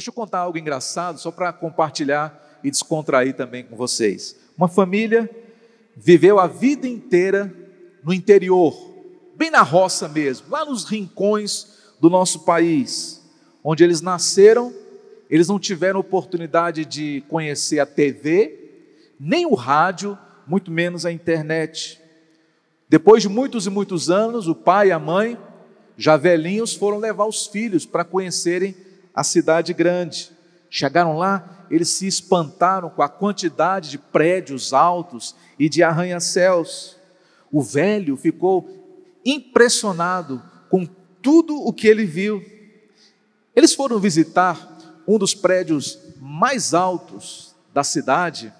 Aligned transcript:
Deixa 0.00 0.08
eu 0.08 0.14
contar 0.14 0.38
algo 0.38 0.56
engraçado, 0.56 1.20
só 1.20 1.30
para 1.30 1.52
compartilhar 1.52 2.58
e 2.64 2.70
descontrair 2.70 3.36
também 3.36 3.62
com 3.62 3.76
vocês. 3.76 4.34
Uma 4.56 4.66
família 4.66 5.28
viveu 5.94 6.40
a 6.40 6.46
vida 6.46 6.88
inteira 6.88 7.54
no 8.02 8.14
interior, 8.14 8.74
bem 9.36 9.50
na 9.50 9.60
roça 9.60 10.08
mesmo, 10.08 10.46
lá 10.48 10.64
nos 10.64 10.84
rincões 10.84 11.66
do 12.00 12.08
nosso 12.08 12.46
país, 12.46 13.20
onde 13.62 13.84
eles 13.84 14.00
nasceram, 14.00 14.72
eles 15.28 15.48
não 15.48 15.58
tiveram 15.58 16.00
oportunidade 16.00 16.86
de 16.86 17.22
conhecer 17.28 17.78
a 17.78 17.84
TV, 17.84 18.70
nem 19.20 19.44
o 19.44 19.52
rádio, 19.52 20.18
muito 20.46 20.70
menos 20.70 21.04
a 21.04 21.12
internet. 21.12 22.00
Depois 22.88 23.22
de 23.22 23.28
muitos 23.28 23.66
e 23.66 23.70
muitos 23.70 24.08
anos, 24.08 24.48
o 24.48 24.54
pai 24.54 24.88
e 24.88 24.92
a 24.92 24.98
mãe, 24.98 25.36
já 25.94 26.16
velhinhos, 26.16 26.72
foram 26.72 26.96
levar 26.96 27.26
os 27.26 27.46
filhos 27.46 27.84
para 27.84 28.02
conhecerem 28.02 28.74
a 29.20 29.22
cidade 29.22 29.74
grande. 29.74 30.30
Chegaram 30.70 31.18
lá, 31.18 31.66
eles 31.70 31.90
se 31.90 32.06
espantaram 32.06 32.88
com 32.88 33.02
a 33.02 33.08
quantidade 33.08 33.90
de 33.90 33.98
prédios 33.98 34.72
altos 34.72 35.36
e 35.58 35.68
de 35.68 35.82
arranha-céus. 35.82 36.96
O 37.52 37.60
velho 37.60 38.16
ficou 38.16 38.66
impressionado 39.22 40.42
com 40.70 40.86
tudo 41.20 41.54
o 41.54 41.70
que 41.70 41.86
ele 41.86 42.06
viu. 42.06 42.42
Eles 43.54 43.74
foram 43.74 43.98
visitar 43.98 45.02
um 45.06 45.18
dos 45.18 45.34
prédios 45.34 45.98
mais 46.18 46.72
altos 46.72 47.54
da 47.74 47.84
cidade 47.84 48.50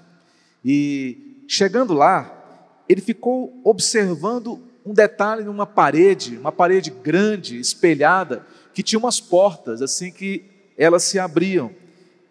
e, 0.63 1.43
chegando 1.49 1.95
lá, 1.95 2.85
ele 2.87 3.01
ficou 3.01 3.59
observando 3.65 4.61
um 4.85 4.93
detalhe 4.93 5.43
numa 5.43 5.65
parede, 5.65 6.37
uma 6.37 6.53
parede 6.53 6.91
grande, 6.91 7.59
espelhada, 7.59 8.45
que 8.75 8.83
tinha 8.83 8.99
umas 8.99 9.21
portas 9.21 9.81
assim 9.81 10.11
que 10.11 10.50
elas 10.81 11.03
se 11.03 11.19
abriam. 11.19 11.71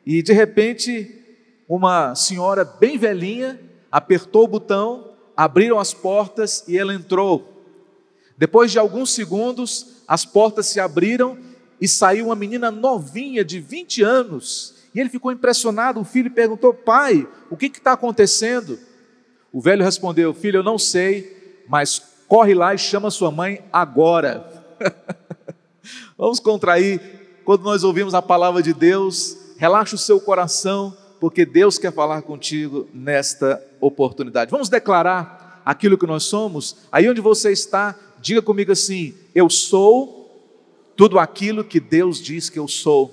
E 0.03 0.23
de 0.23 0.33
repente, 0.33 1.23
uma 1.67 2.15
senhora 2.15 2.65
bem 2.65 2.97
velhinha 2.97 3.59
apertou 3.91 4.45
o 4.45 4.47
botão, 4.47 5.11
abriram 5.37 5.77
as 5.77 5.93
portas 5.93 6.63
e 6.67 6.75
ela 6.75 6.91
entrou. 6.91 7.63
Depois 8.35 8.71
de 8.71 8.79
alguns 8.79 9.13
segundos, 9.13 10.01
as 10.07 10.25
portas 10.25 10.65
se 10.65 10.79
abriram 10.79 11.37
e 11.79 11.87
saiu 11.87 12.25
uma 12.25 12.35
menina 12.35 12.71
novinha 12.71 13.45
de 13.45 13.59
20 13.59 14.01
anos. 14.01 14.73
E 14.95 14.99
ele 14.99 15.09
ficou 15.09 15.31
impressionado. 15.31 15.99
O 15.99 16.05
filho 16.05 16.31
perguntou: 16.31 16.73
Pai, 16.73 17.27
o 17.51 17.55
que 17.55 17.67
está 17.67 17.91
acontecendo? 17.91 18.79
O 19.53 19.61
velho 19.61 19.85
respondeu: 19.85 20.33
Filho, 20.33 20.57
eu 20.57 20.63
não 20.63 20.79
sei, 20.79 21.63
mas 21.67 22.01
corre 22.27 22.55
lá 22.55 22.73
e 22.73 22.79
chama 22.79 23.11
sua 23.11 23.29
mãe 23.29 23.63
agora. 23.71 24.65
Vamos 26.17 26.39
contrair 26.39 27.19
quando 27.49 27.63
nós 27.63 27.83
ouvimos 27.83 28.13
a 28.13 28.21
palavra 28.21 28.61
de 28.61 28.71
Deus. 28.71 29.35
Relaxa 29.57 29.95
o 29.95 29.97
seu 29.97 30.21
coração, 30.21 30.95
porque 31.19 31.47
Deus 31.47 31.79
quer 31.79 31.91
falar 31.91 32.21
contigo 32.21 32.87
nesta 32.93 33.59
oportunidade. 33.81 34.51
Vamos 34.51 34.69
declarar 34.69 35.59
aquilo 35.65 35.97
que 35.97 36.05
nós 36.05 36.25
somos. 36.25 36.75
Aí 36.91 37.09
onde 37.09 37.19
você 37.19 37.51
está, 37.51 37.95
diga 38.21 38.39
comigo 38.39 38.71
assim: 38.71 39.15
Eu 39.33 39.49
sou 39.49 40.31
tudo 40.95 41.17
aquilo 41.17 41.63
que 41.63 41.79
Deus 41.79 42.21
diz 42.21 42.51
que 42.51 42.59
eu 42.59 42.67
sou. 42.67 43.11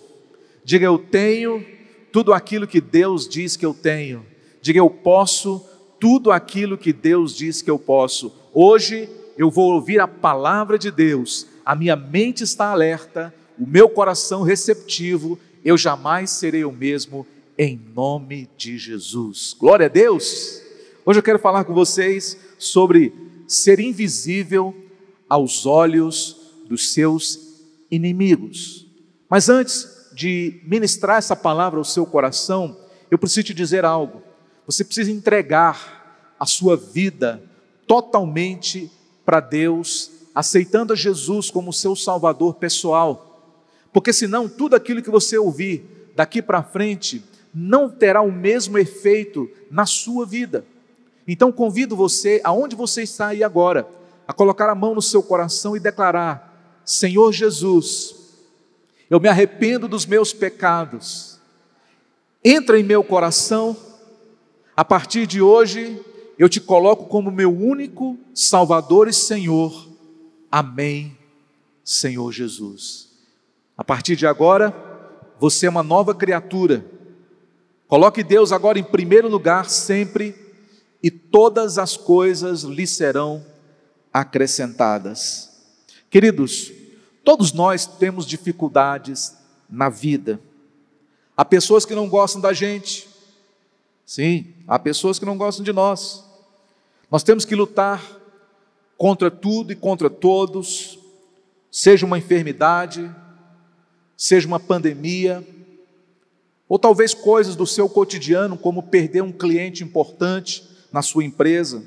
Diga 0.62 0.84
eu 0.84 0.98
tenho 0.98 1.64
tudo 2.12 2.34
aquilo 2.34 2.66
que 2.66 2.78
Deus 2.78 3.26
diz 3.26 3.56
que 3.56 3.64
eu 3.64 3.72
tenho. 3.72 4.22
Diga 4.60 4.80
eu 4.80 4.90
posso 4.90 5.66
tudo 5.98 6.30
aquilo 6.30 6.76
que 6.76 6.92
Deus 6.92 7.34
diz 7.34 7.62
que 7.62 7.70
eu 7.70 7.78
posso. 7.78 8.30
Hoje 8.52 9.08
eu 9.38 9.50
vou 9.50 9.72
ouvir 9.72 9.98
a 9.98 10.06
palavra 10.06 10.78
de 10.78 10.90
Deus, 10.90 11.46
a 11.64 11.74
minha 11.74 11.96
mente 11.96 12.44
está 12.44 12.66
alerta, 12.66 13.32
o 13.58 13.66
meu 13.66 13.88
coração 13.88 14.42
receptivo, 14.42 15.38
eu 15.64 15.76
jamais 15.76 16.30
serei 16.30 16.64
o 16.64 16.72
mesmo, 16.72 17.26
em 17.58 17.80
nome 17.94 18.48
de 18.56 18.76
Jesus. 18.78 19.54
Glória 19.58 19.86
a 19.86 19.88
Deus! 19.88 20.62
Hoje 21.04 21.18
eu 21.18 21.22
quero 21.22 21.38
falar 21.38 21.64
com 21.64 21.72
vocês 21.72 22.36
sobre 22.58 23.12
ser 23.46 23.80
invisível 23.80 24.74
aos 25.28 25.66
olhos 25.66 26.36
dos 26.68 26.92
seus 26.92 27.62
inimigos. 27.90 28.86
Mas 29.28 29.48
antes 29.48 30.10
de 30.14 30.60
ministrar 30.64 31.18
essa 31.18 31.36
palavra 31.36 31.78
ao 31.78 31.84
seu 31.84 32.06
coração, 32.06 32.76
eu 33.10 33.18
preciso 33.18 33.46
te 33.46 33.54
dizer 33.54 33.84
algo. 33.84 34.22
Você 34.66 34.84
precisa 34.84 35.10
entregar 35.10 36.34
a 36.38 36.46
sua 36.46 36.76
vida 36.76 37.42
totalmente 37.86 38.90
para 39.24 39.40
Deus, 39.40 40.10
aceitando 40.34 40.92
a 40.92 40.96
Jesus 40.96 41.50
como 41.50 41.72
seu 41.72 41.94
Salvador 41.94 42.54
pessoal. 42.54 43.35
Porque 43.96 44.12
senão 44.12 44.46
tudo 44.46 44.76
aquilo 44.76 45.00
que 45.00 45.08
você 45.08 45.38
ouvir 45.38 46.10
daqui 46.14 46.42
para 46.42 46.62
frente 46.62 47.24
não 47.54 47.88
terá 47.88 48.20
o 48.20 48.30
mesmo 48.30 48.76
efeito 48.76 49.50
na 49.70 49.86
sua 49.86 50.26
vida. 50.26 50.66
Então 51.26 51.50
convido 51.50 51.96
você, 51.96 52.38
aonde 52.44 52.76
você 52.76 53.04
está 53.04 53.28
aí 53.28 53.42
agora, 53.42 53.88
a 54.28 54.34
colocar 54.34 54.68
a 54.68 54.74
mão 54.74 54.94
no 54.94 55.00
seu 55.00 55.22
coração 55.22 55.74
e 55.74 55.80
declarar: 55.80 56.82
Senhor 56.84 57.32
Jesus, 57.32 58.14
eu 59.08 59.18
me 59.18 59.30
arrependo 59.30 59.88
dos 59.88 60.04
meus 60.04 60.30
pecados. 60.30 61.40
Entra 62.44 62.78
em 62.78 62.84
meu 62.84 63.02
coração 63.02 63.74
a 64.76 64.84
partir 64.84 65.26
de 65.26 65.40
hoje, 65.40 66.04
eu 66.38 66.50
te 66.50 66.60
coloco 66.60 67.06
como 67.06 67.30
meu 67.30 67.50
único 67.50 68.18
Salvador 68.34 69.08
e 69.08 69.12
Senhor. 69.14 69.88
Amém, 70.52 71.16
Senhor 71.82 72.30
Jesus. 72.30 73.05
A 73.76 73.84
partir 73.84 74.16
de 74.16 74.26
agora, 74.26 74.74
você 75.38 75.66
é 75.66 75.70
uma 75.70 75.82
nova 75.82 76.14
criatura. 76.14 76.84
Coloque 77.86 78.22
Deus 78.22 78.52
agora 78.52 78.78
em 78.78 78.84
primeiro 78.84 79.28
lugar 79.28 79.68
sempre, 79.68 80.34
e 81.02 81.10
todas 81.10 81.78
as 81.78 81.96
coisas 81.96 82.62
lhe 82.62 82.86
serão 82.86 83.44
acrescentadas. 84.12 85.50
Queridos, 86.10 86.72
todos 87.22 87.52
nós 87.52 87.86
temos 87.86 88.26
dificuldades 88.26 89.36
na 89.68 89.88
vida. 89.88 90.40
Há 91.36 91.44
pessoas 91.44 91.84
que 91.84 91.94
não 91.94 92.08
gostam 92.08 92.40
da 92.40 92.52
gente, 92.52 93.08
Sim, 94.06 94.54
há 94.68 94.78
pessoas 94.78 95.18
que 95.18 95.24
não 95.24 95.36
gostam 95.36 95.64
de 95.64 95.72
nós. 95.72 96.24
Nós 97.10 97.24
temos 97.24 97.44
que 97.44 97.56
lutar 97.56 98.00
contra 98.96 99.28
tudo 99.32 99.72
e 99.72 99.76
contra 99.76 100.08
todos, 100.08 100.96
seja 101.72 102.06
uma 102.06 102.16
enfermidade, 102.16 103.12
seja 104.16 104.46
uma 104.46 104.58
pandemia, 104.58 105.46
ou 106.68 106.78
talvez 106.78 107.14
coisas 107.14 107.54
do 107.54 107.66
seu 107.66 107.88
cotidiano, 107.88 108.56
como 108.56 108.82
perder 108.82 109.22
um 109.22 109.32
cliente 109.32 109.84
importante 109.84 110.68
na 110.92 111.02
sua 111.02 111.24
empresa. 111.24 111.84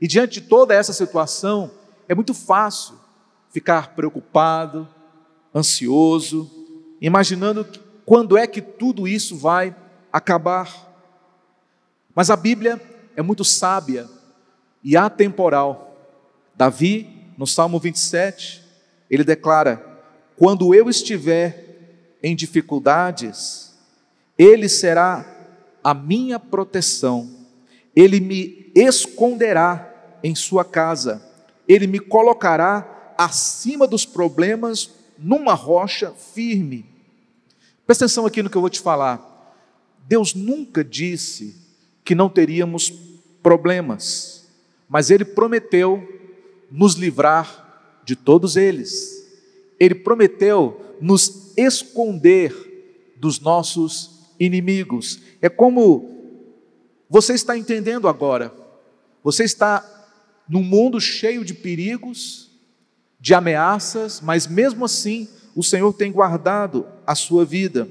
E 0.00 0.06
diante 0.06 0.40
de 0.40 0.48
toda 0.48 0.74
essa 0.74 0.92
situação, 0.92 1.70
é 2.08 2.14
muito 2.14 2.34
fácil 2.34 2.96
ficar 3.50 3.94
preocupado, 3.94 4.88
ansioso, 5.54 6.50
imaginando 7.00 7.66
quando 8.04 8.36
é 8.36 8.46
que 8.46 8.60
tudo 8.60 9.06
isso 9.06 9.36
vai 9.36 9.74
acabar. 10.12 10.90
Mas 12.14 12.30
a 12.30 12.36
Bíblia 12.36 12.80
é 13.16 13.22
muito 13.22 13.44
sábia 13.44 14.08
e 14.82 14.96
atemporal. 14.96 15.96
Davi, 16.54 17.32
no 17.38 17.46
Salmo 17.46 17.78
27, 17.78 18.62
ele 19.10 19.24
declara: 19.24 19.91
Quando 20.42 20.74
eu 20.74 20.90
estiver 20.90 22.18
em 22.20 22.34
dificuldades, 22.34 23.74
Ele 24.36 24.68
será 24.68 25.24
a 25.84 25.94
minha 25.94 26.36
proteção, 26.40 27.30
Ele 27.94 28.18
me 28.18 28.72
esconderá 28.74 30.18
em 30.20 30.34
Sua 30.34 30.64
casa, 30.64 31.22
Ele 31.68 31.86
me 31.86 32.00
colocará 32.00 33.14
acima 33.16 33.86
dos 33.86 34.04
problemas 34.04 34.90
numa 35.16 35.54
rocha 35.54 36.10
firme. 36.10 36.86
Presta 37.86 38.06
atenção 38.06 38.26
aqui 38.26 38.42
no 38.42 38.50
que 38.50 38.56
eu 38.56 38.62
vou 38.62 38.68
te 38.68 38.80
falar. 38.80 39.54
Deus 40.08 40.34
nunca 40.34 40.82
disse 40.82 41.54
que 42.02 42.16
não 42.16 42.28
teríamos 42.28 42.92
problemas, 43.44 44.48
mas 44.88 45.08
Ele 45.08 45.24
prometeu 45.24 46.02
nos 46.68 46.94
livrar 46.94 48.00
de 48.04 48.16
todos 48.16 48.56
eles. 48.56 49.21
Ele 49.82 49.96
prometeu 49.96 50.96
nos 51.00 51.52
esconder 51.56 52.54
dos 53.16 53.40
nossos 53.40 54.28
inimigos. 54.38 55.18
É 55.40 55.48
como 55.48 56.08
você 57.10 57.34
está 57.34 57.58
entendendo 57.58 58.06
agora. 58.06 58.54
Você 59.24 59.42
está 59.42 59.84
num 60.48 60.62
mundo 60.62 61.00
cheio 61.00 61.44
de 61.44 61.52
perigos, 61.52 62.48
de 63.18 63.34
ameaças, 63.34 64.20
mas 64.20 64.46
mesmo 64.46 64.84
assim 64.84 65.28
o 65.52 65.64
Senhor 65.64 65.92
tem 65.94 66.12
guardado 66.12 66.86
a 67.04 67.16
sua 67.16 67.44
vida. 67.44 67.88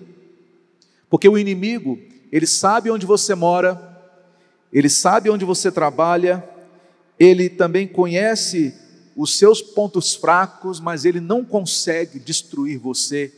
Porque 1.10 1.28
o 1.28 1.38
inimigo, 1.38 2.00
ele 2.32 2.48
sabe 2.48 2.90
onde 2.90 3.06
você 3.06 3.36
mora, 3.36 4.00
ele 4.72 4.88
sabe 4.88 5.30
onde 5.30 5.44
você 5.44 5.70
trabalha, 5.70 6.42
ele 7.20 7.50
também 7.50 7.86
conhece 7.86 8.81
os 9.16 9.38
seus 9.38 9.62
pontos 9.62 10.16
fracos, 10.16 10.80
mas 10.80 11.06
ele 11.06 11.20
não 11.20 11.44
consegue 11.44 12.20
destruir 12.20 12.78
você, 12.78 13.32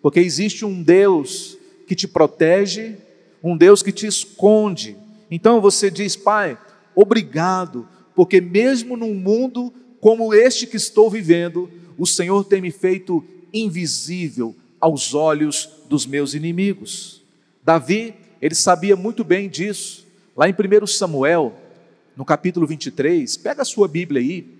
porque 0.00 0.20
existe 0.20 0.64
um 0.64 0.82
Deus 0.82 1.56
que 1.86 1.94
te 1.94 2.06
protege, 2.06 2.96
um 3.42 3.56
Deus 3.56 3.82
que 3.82 3.92
te 3.92 4.06
esconde. 4.06 4.96
Então 5.30 5.60
você 5.60 5.90
diz, 5.90 6.16
Pai, 6.16 6.58
obrigado, 6.94 7.88
porque 8.14 8.40
mesmo 8.40 8.96
num 8.96 9.14
mundo 9.14 9.72
como 10.00 10.32
este 10.32 10.66
que 10.66 10.76
estou 10.76 11.10
vivendo, 11.10 11.68
o 11.98 12.06
Senhor 12.06 12.44
tem 12.44 12.60
me 12.60 12.70
feito 12.70 13.24
invisível 13.52 14.54
aos 14.80 15.14
olhos 15.14 15.68
dos 15.88 16.06
meus 16.06 16.34
inimigos. 16.34 17.22
Davi, 17.64 18.14
ele 18.40 18.54
sabia 18.54 18.94
muito 18.94 19.24
bem 19.24 19.48
disso. 19.48 20.06
Lá 20.36 20.48
em 20.48 20.52
1 20.52 20.86
Samuel, 20.86 21.54
no 22.16 22.24
capítulo 22.24 22.66
23, 22.66 23.36
pega 23.38 23.62
a 23.62 23.64
sua 23.64 23.88
Bíblia 23.88 24.20
aí 24.20 24.55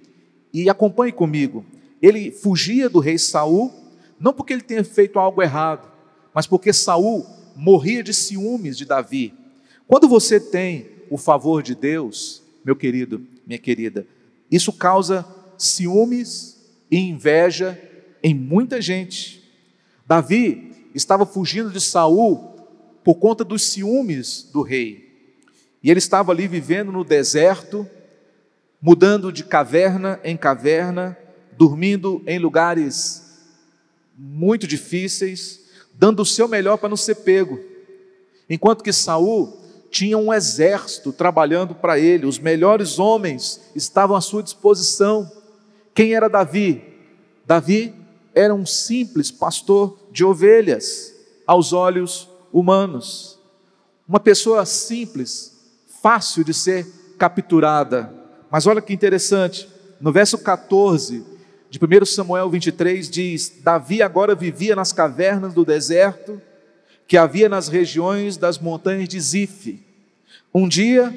e 0.62 0.70
acompanhe 0.70 1.12
comigo. 1.12 1.64
Ele 2.00 2.30
fugia 2.30 2.88
do 2.88 2.98
rei 2.98 3.18
Saul, 3.18 3.72
não 4.18 4.32
porque 4.32 4.54
ele 4.54 4.62
tenha 4.62 4.82
feito 4.82 5.18
algo 5.18 5.42
errado, 5.42 5.86
mas 6.32 6.46
porque 6.46 6.72
Saul 6.72 7.26
morria 7.54 8.02
de 8.02 8.14
ciúmes 8.14 8.76
de 8.76 8.84
Davi. 8.86 9.34
Quando 9.86 10.08
você 10.08 10.40
tem 10.40 10.86
o 11.10 11.18
favor 11.18 11.62
de 11.62 11.74
Deus, 11.74 12.42
meu 12.64 12.74
querido, 12.74 13.26
minha 13.46 13.58
querida, 13.58 14.06
isso 14.50 14.72
causa 14.72 15.26
ciúmes 15.58 16.58
e 16.90 16.98
inveja 16.98 17.78
em 18.22 18.34
muita 18.34 18.80
gente. 18.80 19.42
Davi 20.06 20.90
estava 20.94 21.26
fugindo 21.26 21.70
de 21.70 21.80
Saul 21.80 22.56
por 23.04 23.16
conta 23.16 23.44
dos 23.44 23.62
ciúmes 23.62 24.48
do 24.52 24.62
rei. 24.62 25.06
E 25.82 25.90
ele 25.90 25.98
estava 25.98 26.32
ali 26.32 26.48
vivendo 26.48 26.90
no 26.90 27.04
deserto, 27.04 27.88
mudando 28.80 29.32
de 29.32 29.44
caverna 29.44 30.20
em 30.22 30.36
caverna, 30.36 31.16
dormindo 31.56 32.22
em 32.26 32.38
lugares 32.38 33.26
muito 34.16 34.66
difíceis, 34.66 35.60
dando 35.94 36.22
o 36.22 36.26
seu 36.26 36.48
melhor 36.48 36.78
para 36.78 36.88
não 36.88 36.96
ser 36.96 37.16
pego. 37.16 37.58
Enquanto 38.48 38.82
que 38.82 38.92
Saul 38.92 39.60
tinha 39.90 40.18
um 40.18 40.32
exército 40.32 41.12
trabalhando 41.12 41.74
para 41.74 41.98
ele, 41.98 42.26
os 42.26 42.38
melhores 42.38 42.98
homens 42.98 43.60
estavam 43.74 44.16
à 44.16 44.20
sua 44.20 44.42
disposição. 44.42 45.30
Quem 45.94 46.14
era 46.14 46.28
Davi? 46.28 46.82
Davi 47.46 47.94
era 48.34 48.54
um 48.54 48.66
simples 48.66 49.30
pastor 49.30 49.98
de 50.10 50.24
ovelhas 50.24 51.14
aos 51.46 51.72
olhos 51.72 52.28
humanos. 52.52 53.38
Uma 54.08 54.20
pessoa 54.20 54.64
simples, 54.66 55.56
fácil 56.02 56.44
de 56.44 56.52
ser 56.52 56.86
capturada. 57.18 58.12
Mas 58.50 58.66
olha 58.66 58.80
que 58.80 58.92
interessante, 58.92 59.68
no 60.00 60.12
verso 60.12 60.38
14 60.38 61.24
de 61.68 61.78
1 61.78 62.04
Samuel 62.06 62.48
23 62.48 63.10
diz: 63.10 63.52
Davi 63.62 64.02
agora 64.02 64.34
vivia 64.34 64.76
nas 64.76 64.92
cavernas 64.92 65.52
do 65.52 65.64
deserto 65.64 66.40
que 67.06 67.16
havia 67.16 67.48
nas 67.48 67.68
regiões 67.68 68.36
das 68.36 68.58
montanhas 68.58 69.08
de 69.08 69.20
Zif. 69.20 69.80
Um 70.52 70.68
dia, 70.68 71.12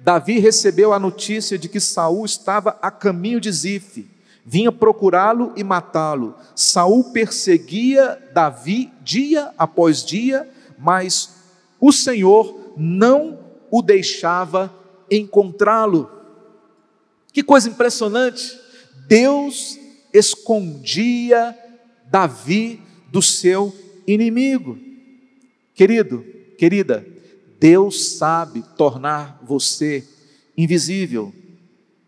Davi 0.00 0.38
recebeu 0.38 0.92
a 0.92 0.98
notícia 0.98 1.58
de 1.58 1.68
que 1.68 1.80
Saul 1.80 2.24
estava 2.24 2.78
a 2.80 2.90
caminho 2.90 3.40
de 3.40 3.50
Zif, 3.50 4.06
vinha 4.44 4.70
procurá-lo 4.70 5.52
e 5.56 5.64
matá-lo. 5.64 6.34
Saul 6.54 7.04
perseguia 7.12 8.18
Davi 8.32 8.92
dia 9.02 9.50
após 9.58 10.04
dia, 10.04 10.48
mas 10.78 11.34
o 11.80 11.90
Senhor 11.90 12.74
não 12.76 13.38
o 13.70 13.82
deixava 13.82 14.72
encontrá-lo. 15.10 16.13
Que 17.34 17.42
coisa 17.42 17.68
impressionante! 17.68 18.56
Deus 19.08 19.76
escondia 20.12 21.58
Davi 22.08 22.80
do 23.10 23.20
seu 23.20 23.74
inimigo. 24.06 24.78
Querido, 25.74 26.24
querida, 26.56 27.04
Deus 27.58 28.12
sabe 28.16 28.62
tornar 28.76 29.40
você 29.42 30.06
invisível 30.56 31.34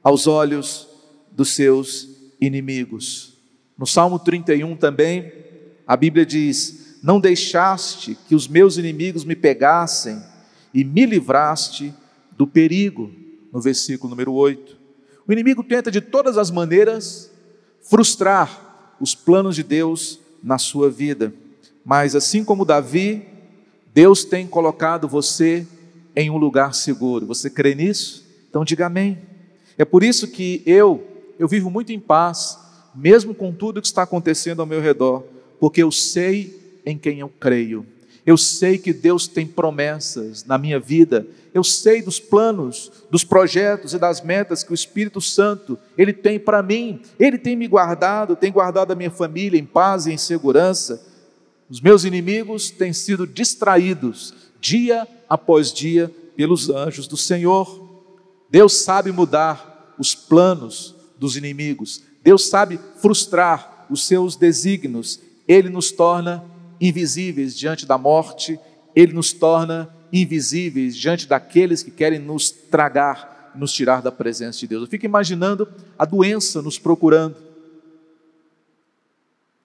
aos 0.00 0.28
olhos 0.28 0.87
dos 1.32 1.49
seus 1.49 2.08
inimigos. 2.40 3.37
No 3.76 3.84
Salmo 3.84 4.20
31 4.20 4.76
também, 4.76 5.32
a 5.84 5.96
Bíblia 5.96 6.25
diz: 6.25 6.99
Não 7.02 7.19
deixaste 7.19 8.17
que 8.29 8.34
os 8.37 8.46
meus 8.46 8.76
inimigos 8.76 9.25
me 9.25 9.34
pegassem 9.34 10.22
e 10.72 10.84
me 10.84 11.05
livraste 11.05 11.93
do 12.38 12.46
perigo. 12.46 13.11
No 13.52 13.61
versículo 13.61 14.11
número 14.11 14.32
8. 14.32 14.75
O 15.28 15.32
inimigo 15.32 15.64
tenta 15.64 15.90
de 15.90 16.00
todas 16.00 16.38
as 16.38 16.50
maneiras 16.50 17.31
frustrar 17.82 18.94
os 19.00 19.14
planos 19.14 19.56
de 19.56 19.62
Deus 19.62 20.20
na 20.43 20.58
sua 20.58 20.88
vida, 20.90 21.32
mas 21.84 22.14
assim 22.14 22.44
como 22.44 22.64
Davi, 22.64 23.26
Deus 23.93 24.25
tem 24.25 24.46
colocado 24.46 25.08
você 25.08 25.67
em 26.14 26.31
um 26.31 26.37
lugar 26.37 26.75
seguro. 26.75 27.26
Você 27.26 27.50
crê 27.50 27.75
nisso? 27.75 28.25
Então 28.49 28.64
diga 28.64 28.87
amém. 28.87 29.19
É 29.76 29.84
por 29.84 30.02
isso 30.02 30.28
que 30.28 30.62
eu, 30.64 31.06
eu 31.38 31.49
vivo 31.49 31.70
muito 31.70 31.93
em 31.93 32.00
paz, 32.00 32.58
mesmo 32.94 33.34
com 33.34 33.52
tudo 33.52 33.81
que 33.81 33.87
está 33.87 34.02
acontecendo 34.02 34.61
ao 34.61 34.67
meu 34.67 34.81
redor, 34.81 35.25
porque 35.58 35.82
eu 35.82 35.90
sei 35.90 36.81
em 36.84 36.96
quem 36.96 37.20
eu 37.20 37.29
creio. 37.29 37.87
Eu 38.26 38.37
sei 38.37 38.76
que 38.76 38.93
Deus 38.93 39.28
tem 39.28 39.46
promessas 39.46 40.44
na 40.44 40.58
minha 40.58 40.81
vida. 40.81 41.25
Eu 41.55 41.62
sei 41.62 42.02
dos 42.02 42.19
planos, 42.19 42.90
dos 43.08 43.23
projetos 43.23 43.94
e 43.94 43.99
das 44.00 44.20
metas 44.20 44.64
que 44.64 44.73
o 44.73 44.75
Espírito 44.75 45.20
Santo 45.20 45.78
ele 45.96 46.12
tem 46.12 46.37
para 46.37 46.61
mim. 46.61 47.00
Ele 47.20 47.38
tem 47.38 47.55
me 47.55 47.69
guardado, 47.69 48.34
tem 48.34 48.50
guardado 48.50 48.90
a 48.90 48.96
minha 48.96 49.12
família 49.12 49.61
em 49.61 49.64
paz 49.64 50.06
e 50.06 50.12
em 50.12 50.19
segurança. 50.19 51.00
Os 51.70 51.81
meus 51.81 52.02
inimigos 52.02 52.69
têm 52.69 52.93
sido 52.93 53.28
distraídos 53.28 54.34
dia 54.61 55.06
após 55.29 55.72
dia 55.72 56.12
pelos 56.37 56.69
anjos 56.69 57.06
do 57.06 57.17
Senhor. 57.17 57.87
Deus 58.50 58.72
sabe 58.72 59.12
mudar 59.12 59.94
os 59.96 60.17
planos 60.17 60.96
dos 61.17 61.37
inimigos. 61.37 62.02
Deus 62.25 62.49
sabe 62.49 62.81
frustrar 63.00 63.87
os 63.88 64.05
seus 64.05 64.34
desígnios. 64.34 65.20
Ele 65.46 65.69
nos 65.69 65.93
torna 65.93 66.44
invisíveis 66.81 67.56
diante 67.56 67.87
da 67.87 67.99
morte, 67.99 68.58
ele 68.94 69.12
nos 69.12 69.32
torna 69.32 69.88
invisíveis 70.12 70.96
diante 70.96 71.26
daqueles 71.26 71.82
que 71.82 71.90
querem 71.90 72.19
nos 72.19 72.50
tragar, 72.50 73.52
nos 73.55 73.73
tirar 73.73 74.02
da 74.02 74.12
presença 74.12 74.58
de 74.58 74.67
Deus. 74.67 74.82
Eu 74.82 74.89
fico 74.89 75.05
imaginando 75.05 75.69
a 75.98 76.05
doença 76.05 76.62
nos 76.62 76.79
procurando. 76.79 77.36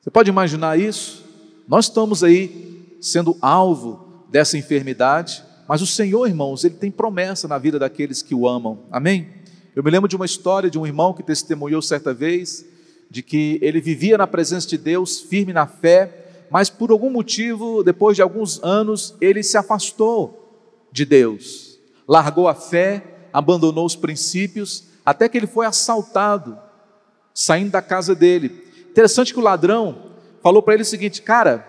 Você 0.02 0.10
pode 0.10 0.30
imaginar 0.30 0.80
isso? 0.80 1.24
Nós 1.68 1.86
estamos 1.86 2.24
aí 2.24 2.96
sendo 3.00 3.38
alvo 3.42 4.26
dessa 4.30 4.58
enfermidade, 4.58 5.44
mas 5.68 5.82
o 5.82 5.88
Senhor, 5.88 6.28
irmãos, 6.28 6.64
Ele 6.64 6.76
tem 6.76 6.90
promessa 6.90 7.48
na 7.48 7.58
vida 7.58 7.78
daqueles 7.78 8.22
que 8.22 8.34
o 8.34 8.48
amam, 8.48 8.80
amém? 8.92 9.30
Eu 9.76 9.84
me 9.84 9.92
lembro 9.92 10.10
de 10.10 10.16
uma 10.16 10.26
história 10.26 10.70
de 10.70 10.78
um 10.78 10.86
irmão 10.86 11.14
que 11.14 11.24
testemunhou 11.24 11.82
certa 11.82 12.14
vez, 12.14 12.66
de 13.10 13.22
que 13.22 13.60
ele 13.62 13.80
vivia 13.80 14.18
na 14.18 14.26
presença 14.26 14.68
de 14.68 14.78
Deus, 14.78 15.20
firme 15.20 15.54
na 15.54 15.68
fé, 15.68 16.31
mas 16.52 16.70
por 16.70 16.92
algum 16.92 17.10
motivo, 17.10 17.82
depois 17.82 18.18
de 18.18 18.22
alguns 18.22 18.62
anos, 18.62 19.16
ele 19.22 19.42
se 19.42 19.58
afastou 19.58 20.60
de 20.92 21.06
Deus, 21.06 21.80
largou 22.06 22.50
a 22.50 22.54
fé, 22.54 23.30
abandonou 23.32 23.86
os 23.86 23.96
princípios, 23.96 24.84
até 25.06 25.30
que 25.30 25.38
ele 25.38 25.48
foi 25.48 25.66
assaltado, 25.66 26.60
saindo 27.34 27.72
da 27.72 27.82
casa 27.82 28.14
dele. 28.14 28.68
Interessante 28.90 29.34
que 29.34 29.40
o 29.40 29.44
ladrão 29.44 30.12
falou 30.44 30.62
para 30.62 30.74
ele 30.74 30.84
o 30.84 30.86
seguinte: 30.86 31.22
Cara, 31.22 31.66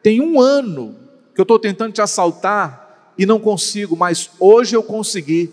tem 0.00 0.20
um 0.20 0.40
ano 0.40 0.94
que 1.34 1.40
eu 1.40 1.44
estou 1.44 1.58
tentando 1.58 1.92
te 1.92 2.00
assaltar 2.00 3.12
e 3.18 3.26
não 3.26 3.40
consigo, 3.40 3.96
mas 3.96 4.30
hoje 4.38 4.76
eu 4.76 4.84
consegui. 4.84 5.52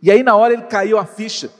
E 0.00 0.08
aí, 0.08 0.22
na 0.22 0.36
hora, 0.36 0.54
ele 0.54 0.62
caiu 0.62 0.98
a 0.98 1.04
ficha. 1.04 1.50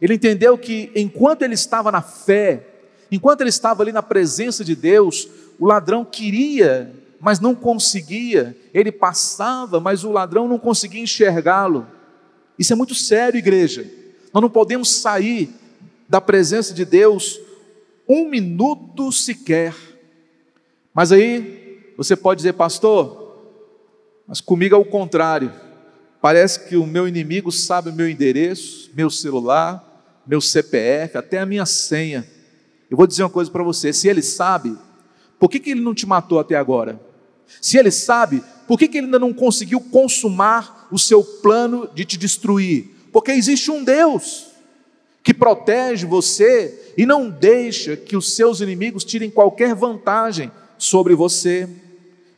Ele 0.00 0.14
entendeu 0.14 0.56
que 0.56 0.90
enquanto 0.96 1.42
ele 1.42 1.52
estava 1.52 1.92
na 1.92 2.00
fé, 2.00 2.66
enquanto 3.10 3.42
ele 3.42 3.50
estava 3.50 3.82
ali 3.82 3.92
na 3.92 4.02
presença 4.02 4.64
de 4.64 4.74
Deus, 4.74 5.28
o 5.58 5.66
ladrão 5.66 6.04
queria, 6.04 6.92
mas 7.20 7.40
não 7.40 7.54
conseguia. 7.54 8.56
Ele 8.74 8.90
passava, 8.90 9.78
mas 9.78 10.04
o 10.04 10.10
ladrão 10.10 10.48
não 10.48 10.58
conseguia 10.58 11.02
enxergá-lo. 11.02 11.86
Isso 12.58 12.72
é 12.72 12.76
muito 12.76 12.94
sério, 12.94 13.38
igreja. 13.38 13.88
Nós 14.32 14.42
não 14.42 14.50
podemos 14.50 14.90
sair 14.90 15.50
da 16.08 16.20
presença 16.20 16.74
de 16.74 16.84
Deus 16.84 17.40
um 18.08 18.28
minuto 18.28 19.10
sequer. 19.12 19.74
Mas 20.92 21.12
aí 21.12 21.92
você 21.96 22.16
pode 22.16 22.38
dizer, 22.38 22.52
pastor, 22.54 23.22
mas 24.26 24.40
comigo 24.40 24.74
é 24.74 24.78
o 24.78 24.84
contrário. 24.84 25.52
Parece 26.20 26.68
que 26.68 26.76
o 26.76 26.86
meu 26.86 27.08
inimigo 27.08 27.50
sabe 27.50 27.90
o 27.90 27.92
meu 27.92 28.08
endereço, 28.08 28.90
meu 28.94 29.10
celular, 29.10 30.22
meu 30.26 30.40
CPF, 30.40 31.18
até 31.18 31.38
a 31.38 31.46
minha 31.46 31.66
senha. 31.66 32.26
Eu 32.90 32.96
vou 32.96 33.06
dizer 33.06 33.22
uma 33.22 33.30
coisa 33.30 33.50
para 33.50 33.62
você: 33.62 33.92
se 33.92 34.08
ele 34.08 34.22
sabe, 34.22 34.76
por 35.42 35.50
que, 35.50 35.58
que 35.58 35.70
ele 35.72 35.80
não 35.80 35.92
te 35.92 36.06
matou 36.06 36.38
até 36.38 36.54
agora? 36.54 37.00
Se 37.60 37.76
ele 37.76 37.90
sabe, 37.90 38.40
por 38.64 38.78
que, 38.78 38.86
que 38.86 38.98
ele 38.98 39.06
ainda 39.06 39.18
não 39.18 39.32
conseguiu 39.32 39.80
consumar 39.80 40.86
o 40.88 40.96
seu 40.96 41.24
plano 41.24 41.90
de 41.92 42.04
te 42.04 42.16
destruir? 42.16 42.94
Porque 43.12 43.32
existe 43.32 43.68
um 43.68 43.82
Deus 43.82 44.52
que 45.20 45.34
protege 45.34 46.06
você 46.06 46.94
e 46.96 47.04
não 47.04 47.28
deixa 47.28 47.96
que 47.96 48.16
os 48.16 48.36
seus 48.36 48.60
inimigos 48.60 49.02
tirem 49.02 49.32
qualquer 49.32 49.74
vantagem 49.74 50.48
sobre 50.78 51.12
você, 51.12 51.68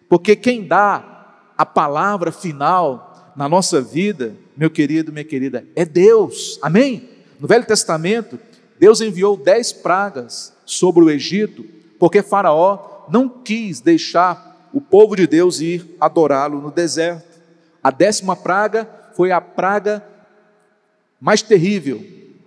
porque 0.09 0.35
quem 0.35 0.67
dá 0.67 1.51
a 1.59 1.67
palavra 1.67 2.33
final 2.33 3.35
na 3.37 3.47
nossa 3.47 3.83
vida, 3.83 4.35
meu 4.57 4.71
querido, 4.71 5.13
minha 5.13 5.27
querida, 5.27 5.67
é 5.77 5.85
Deus, 5.85 6.59
amém? 6.63 7.07
No 7.39 7.47
Velho 7.47 7.67
Testamento, 7.67 8.39
Deus 8.81 9.03
enviou 9.03 9.37
dez 9.37 9.75
pragas 9.75 10.55
sobre 10.65 11.05
o 11.05 11.11
Egito, 11.11 11.67
porque 11.99 12.23
Faraó 12.23 12.94
não 13.09 13.29
quis 13.29 13.81
deixar 13.81 14.69
o 14.73 14.81
povo 14.81 15.15
de 15.15 15.27
Deus 15.27 15.61
ir 15.61 15.97
adorá-lo 16.01 16.61
no 16.61 16.71
deserto. 16.71 17.39
A 17.83 17.91
décima 17.91 18.35
praga 18.35 18.89
foi 19.15 19.31
a 19.31 19.41
praga 19.41 20.05
mais 21.21 21.43
terrível, 21.43 22.05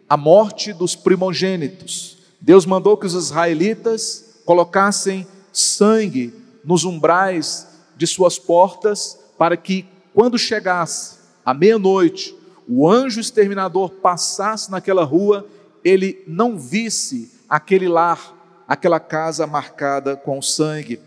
a 0.10 0.18
morte 0.18 0.74
dos 0.74 0.96
primogênitos. 0.96 2.18
Deus 2.40 2.66
mandou 2.66 2.98
que 2.98 3.06
os 3.06 3.14
israelitas 3.14 4.42
colocassem 4.46 5.28
sangue 5.52 6.34
nos 6.64 6.84
umbrais 6.84 7.68
de 7.96 8.06
suas 8.06 8.38
portas, 8.38 9.18
para 9.38 9.58
que, 9.58 9.86
quando 10.14 10.38
chegasse 10.38 11.18
a 11.46 11.54
meia-noite, 11.54 12.36
o 12.68 12.88
anjo 12.90 13.20
exterminador 13.20 13.90
passasse 13.90 14.70
naquela 14.70 15.04
rua, 15.04 15.48
ele 15.84 16.24
não 16.28 16.58
visse 16.58 17.32
aquele 17.48 17.88
lar, 17.88 18.36
aquela 18.68 19.00
casa 19.00 19.48
marcada 19.48 20.16
com 20.16 20.42
sangue. 20.42 21.00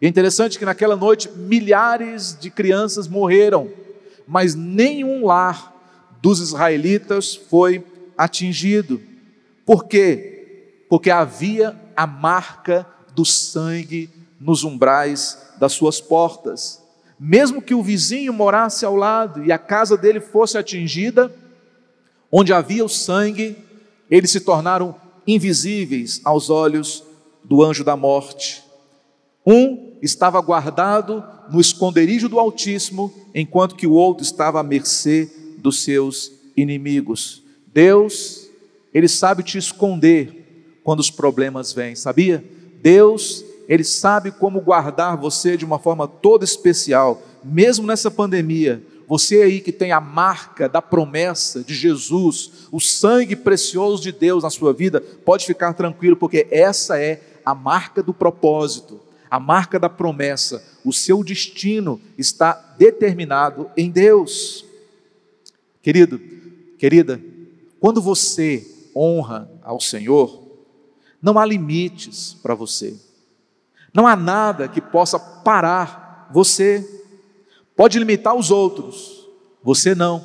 E 0.00 0.06
é 0.06 0.08
interessante 0.08 0.58
que 0.58 0.64
naquela 0.64 0.96
noite 0.96 1.28
milhares 1.30 2.36
de 2.38 2.50
crianças 2.50 3.08
morreram, 3.08 3.70
mas 4.26 4.54
nenhum 4.54 5.26
lar 5.26 5.74
dos 6.22 6.40
israelitas 6.40 7.34
foi 7.34 7.84
atingido. 8.16 9.00
Por 9.66 9.84
quê? 9.84 10.82
Porque 10.88 11.10
havia 11.10 11.78
a 11.96 12.06
marca 12.06 12.86
do 13.14 13.24
sangue 13.24 14.08
nos 14.40 14.64
umbrais 14.64 15.38
das 15.58 15.72
suas 15.72 16.00
portas. 16.00 16.80
Mesmo 17.18 17.60
que 17.60 17.74
o 17.74 17.82
vizinho 17.82 18.32
morasse 18.32 18.84
ao 18.84 18.96
lado 18.96 19.44
e 19.44 19.52
a 19.52 19.58
casa 19.58 19.96
dele 19.96 20.20
fosse 20.20 20.56
atingida, 20.56 21.30
onde 22.32 22.52
havia 22.52 22.84
o 22.84 22.88
sangue, 22.88 23.58
eles 24.10 24.30
se 24.30 24.40
tornaram 24.40 24.94
invisíveis 25.26 26.20
aos 26.24 26.50
olhos 26.50 27.04
do 27.44 27.62
anjo 27.62 27.84
da 27.84 27.96
morte. 27.96 28.62
Um 29.46 29.94
estava 30.02 30.40
guardado 30.40 31.22
no 31.50 31.60
esconderijo 31.60 32.28
do 32.28 32.38
Altíssimo, 32.38 33.12
enquanto 33.34 33.74
que 33.74 33.86
o 33.86 33.92
outro 33.92 34.22
estava 34.22 34.60
à 34.60 34.62
mercê 34.62 35.30
dos 35.58 35.82
seus 35.82 36.32
inimigos. 36.56 37.42
Deus, 37.72 38.48
Ele 38.92 39.08
sabe 39.08 39.42
te 39.42 39.58
esconder 39.58 40.80
quando 40.82 41.00
os 41.00 41.10
problemas 41.10 41.72
vêm, 41.72 41.94
sabia? 41.94 42.44
Deus, 42.82 43.44
Ele 43.68 43.84
sabe 43.84 44.30
como 44.30 44.60
guardar 44.60 45.16
você 45.16 45.56
de 45.56 45.64
uma 45.64 45.78
forma 45.78 46.06
toda 46.08 46.44
especial, 46.44 47.22
mesmo 47.42 47.86
nessa 47.86 48.10
pandemia. 48.10 48.82
Você 49.10 49.42
aí 49.42 49.60
que 49.60 49.72
tem 49.72 49.90
a 49.90 50.00
marca 50.00 50.68
da 50.68 50.80
promessa 50.80 51.64
de 51.64 51.74
Jesus, 51.74 52.68
o 52.70 52.78
sangue 52.78 53.34
precioso 53.34 54.00
de 54.00 54.12
Deus 54.12 54.44
na 54.44 54.50
sua 54.50 54.72
vida, 54.72 55.00
pode 55.00 55.44
ficar 55.44 55.74
tranquilo, 55.74 56.14
porque 56.14 56.46
essa 56.48 56.96
é 56.96 57.20
a 57.44 57.52
marca 57.52 58.04
do 58.04 58.14
propósito, 58.14 59.00
a 59.28 59.40
marca 59.40 59.80
da 59.80 59.88
promessa. 59.88 60.64
O 60.84 60.92
seu 60.92 61.24
destino 61.24 62.00
está 62.16 62.52
determinado 62.78 63.68
em 63.76 63.90
Deus. 63.90 64.64
Querido, 65.82 66.20
querida, 66.78 67.20
quando 67.80 68.00
você 68.00 68.64
honra 68.94 69.50
ao 69.64 69.80
Senhor, 69.80 70.40
não 71.20 71.36
há 71.36 71.44
limites 71.44 72.36
para 72.40 72.54
você. 72.54 72.94
Não 73.92 74.06
há 74.06 74.14
nada 74.14 74.68
que 74.68 74.80
possa 74.80 75.18
parar 75.18 76.30
você. 76.32 76.99
Pode 77.80 77.98
limitar 77.98 78.34
os 78.34 78.50
outros, 78.50 79.26
você 79.62 79.94
não. 79.94 80.22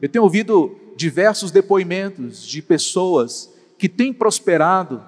Eu 0.00 0.08
tenho 0.08 0.24
ouvido 0.24 0.74
diversos 0.96 1.50
depoimentos 1.50 2.42
de 2.42 2.62
pessoas 2.62 3.52
que 3.76 3.86
têm 3.86 4.14
prosperado 4.14 5.04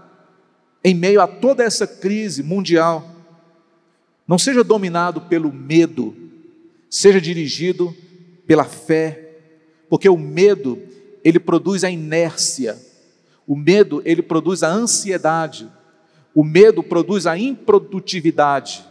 em 0.85 0.92
meio 0.92 1.18
a 1.18 1.26
toda 1.26 1.64
essa 1.64 1.87
crise 1.87 2.42
mundial. 2.42 3.11
Não 4.26 4.37
seja 4.37 4.62
dominado 4.62 5.23
pelo 5.23 5.50
medo, 5.50 6.14
seja 6.90 7.18
dirigido 7.18 7.97
pela 8.47 8.64
fé 8.64 9.25
porque 9.88 10.11
o 10.11 10.18
medo, 10.18 10.78
ele 11.25 11.40
produz 11.40 11.85
a 11.85 11.90
inércia. 11.90 12.78
O 13.47 13.57
medo, 13.57 14.02
ele 14.04 14.21
produz 14.21 14.62
a 14.62 14.68
ansiedade. 14.68 15.66
O 16.35 16.45
medo 16.45 16.83
produz 16.83 17.26
a 17.26 17.38
improdutividade. 17.38 18.85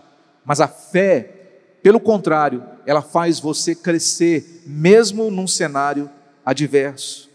Mas 0.44 0.60
a 0.60 0.68
fé, 0.68 1.37
pelo 1.82 2.00
contrário, 2.00 2.64
ela 2.86 3.02
faz 3.02 3.40
você 3.40 3.76
crescer, 3.76 4.64
mesmo 4.66 5.30
num 5.30 5.48
cenário 5.48 6.10
adverso. 6.46 7.30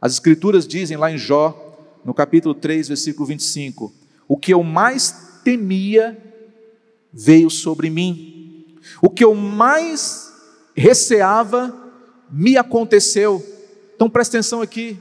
As 0.00 0.12
Escrituras 0.12 0.66
dizem 0.66 0.96
lá 0.96 1.10
em 1.10 1.18
Jó, 1.18 1.62
no 2.04 2.14
capítulo 2.14 2.54
3, 2.54 2.88
versículo 2.88 3.26
25: 3.26 3.92
O 4.28 4.36
que 4.36 4.52
eu 4.52 4.62
mais 4.62 5.40
temia 5.44 6.16
veio 7.12 7.50
sobre 7.50 7.90
mim, 7.90 8.76
o 9.02 9.10
que 9.10 9.24
eu 9.24 9.34
mais 9.34 10.32
receava 10.76 11.74
me 12.30 12.56
aconteceu. 12.56 13.44
Então 13.94 14.10
presta 14.10 14.36
atenção 14.36 14.60
aqui. 14.60 14.98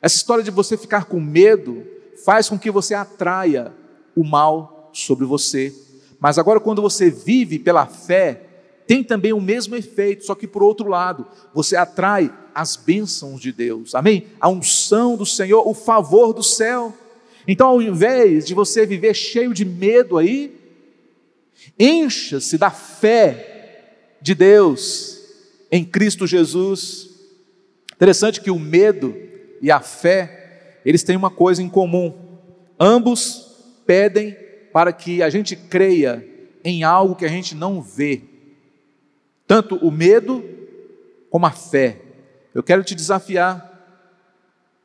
Essa 0.00 0.16
história 0.16 0.42
de 0.42 0.50
você 0.50 0.76
ficar 0.76 1.04
com 1.04 1.20
medo 1.20 1.84
faz 2.24 2.48
com 2.48 2.58
que 2.58 2.70
você 2.70 2.94
atraia 2.94 3.72
o 4.16 4.24
mal 4.24 4.90
sobre 4.92 5.24
você. 5.24 5.74
Mas 6.22 6.38
agora, 6.38 6.60
quando 6.60 6.80
você 6.80 7.10
vive 7.10 7.58
pela 7.58 7.84
fé, 7.84 8.42
tem 8.86 9.02
também 9.02 9.32
o 9.32 9.40
mesmo 9.40 9.74
efeito, 9.74 10.24
só 10.24 10.36
que 10.36 10.46
por 10.46 10.62
outro 10.62 10.88
lado, 10.88 11.26
você 11.52 11.74
atrai 11.74 12.32
as 12.54 12.76
bênçãos 12.76 13.40
de 13.40 13.50
Deus, 13.50 13.92
amém? 13.92 14.28
A 14.40 14.48
unção 14.48 15.16
do 15.16 15.26
Senhor, 15.26 15.66
o 15.66 15.74
favor 15.74 16.32
do 16.32 16.40
céu. 16.40 16.94
Então, 17.48 17.66
ao 17.66 17.82
invés 17.82 18.46
de 18.46 18.54
você 18.54 18.86
viver 18.86 19.14
cheio 19.14 19.52
de 19.52 19.64
medo 19.64 20.16
aí, 20.16 20.56
encha-se 21.76 22.56
da 22.56 22.70
fé 22.70 24.14
de 24.20 24.32
Deus, 24.32 25.18
em 25.72 25.84
Cristo 25.84 26.24
Jesus. 26.24 27.10
Interessante 27.96 28.40
que 28.40 28.50
o 28.52 28.60
medo 28.60 29.12
e 29.60 29.72
a 29.72 29.80
fé, 29.80 30.78
eles 30.84 31.02
têm 31.02 31.16
uma 31.16 31.30
coisa 31.30 31.60
em 31.60 31.68
comum. 31.68 32.14
Ambos 32.78 33.56
pedem 33.84 34.36
para 34.72 34.92
que 34.92 35.22
a 35.22 35.30
gente 35.30 35.54
creia 35.54 36.26
em 36.64 36.84
algo 36.84 37.14
que 37.14 37.24
a 37.24 37.28
gente 37.28 37.54
não 37.54 37.82
vê. 37.82 38.22
Tanto 39.46 39.76
o 39.76 39.90
medo 39.90 40.44
como 41.30 41.46
a 41.46 41.50
fé. 41.50 42.00
Eu 42.54 42.62
quero 42.62 42.84
te 42.84 42.94
desafiar. 42.94 43.70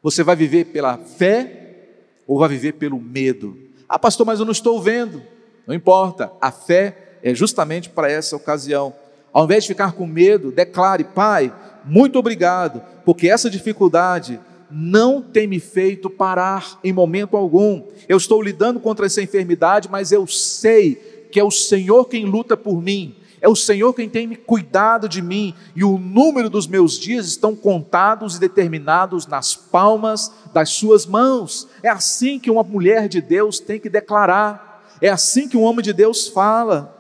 Você 0.02 0.24
vai 0.24 0.36
viver 0.36 0.66
pela 0.66 0.98
fé 0.98 1.88
ou 2.26 2.40
vai 2.40 2.50
viver 2.50 2.74
pelo 2.74 3.00
medo? 3.00 3.58
Ah, 3.88 3.98
pastor, 4.00 4.26
mas 4.26 4.40
eu 4.40 4.46
não 4.46 4.52
estou 4.52 4.82
vendo. 4.82 5.22
Não 5.66 5.76
importa. 5.76 6.32
A 6.42 6.52
fé 6.52 7.18
é 7.24 7.34
justamente 7.34 7.90
para 7.90 8.12
essa 8.12 8.36
ocasião. 8.36 8.94
Ao 9.34 9.46
invés 9.46 9.64
de 9.64 9.70
ficar 9.70 9.94
com 9.94 10.06
medo, 10.06 10.52
declare: 10.52 11.04
Pai, 11.04 11.54
muito 11.86 12.18
obrigado, 12.18 12.82
porque 13.06 13.30
essa 13.30 13.50
dificuldade 13.50 14.40
não 14.70 15.22
tem 15.22 15.48
me 15.48 15.60
feito 15.60 16.10
parar 16.10 16.80
em 16.84 16.92
momento 16.92 17.38
algum. 17.38 17.84
Eu 18.08 18.18
estou 18.18 18.42
lidando 18.42 18.80
contra 18.80 19.06
essa 19.06 19.22
enfermidade, 19.22 19.90
mas 19.90 20.12
eu 20.12 20.28
sei 20.28 20.96
que 21.32 21.40
é 21.40 21.44
o 21.44 21.52
Senhor 21.52 22.06
quem 22.06 22.26
luta 22.26 22.58
por 22.58 22.82
mim. 22.82 23.16
É 23.40 23.48
o 23.48 23.56
Senhor 23.56 23.94
quem 23.94 24.10
tem 24.10 24.34
cuidado 24.34 25.08
de 25.08 25.22
mim, 25.22 25.54
e 25.76 25.84
o 25.84 26.00
número 26.00 26.50
dos 26.50 26.66
meus 26.66 26.98
dias 26.98 27.28
estão 27.28 27.56
contados 27.56 28.36
e 28.36 28.40
determinados 28.40 29.28
nas 29.28 29.56
palmas 29.56 30.32
das 30.52 30.72
Suas 30.72 31.06
mãos. 31.06 31.68
É 31.84 31.90
assim 31.90 32.40
que 32.40 32.50
uma 32.50 32.64
mulher 32.64 33.08
de 33.08 33.22
Deus 33.22 33.60
tem 33.60 33.80
que 33.80 33.90
declarar, 33.90 34.84
é 35.00 35.10
assim 35.10 35.48
que 35.48 35.56
um 35.56 35.62
homem 35.62 35.84
de 35.84 35.94
Deus 35.94 36.28
fala. 36.28 36.96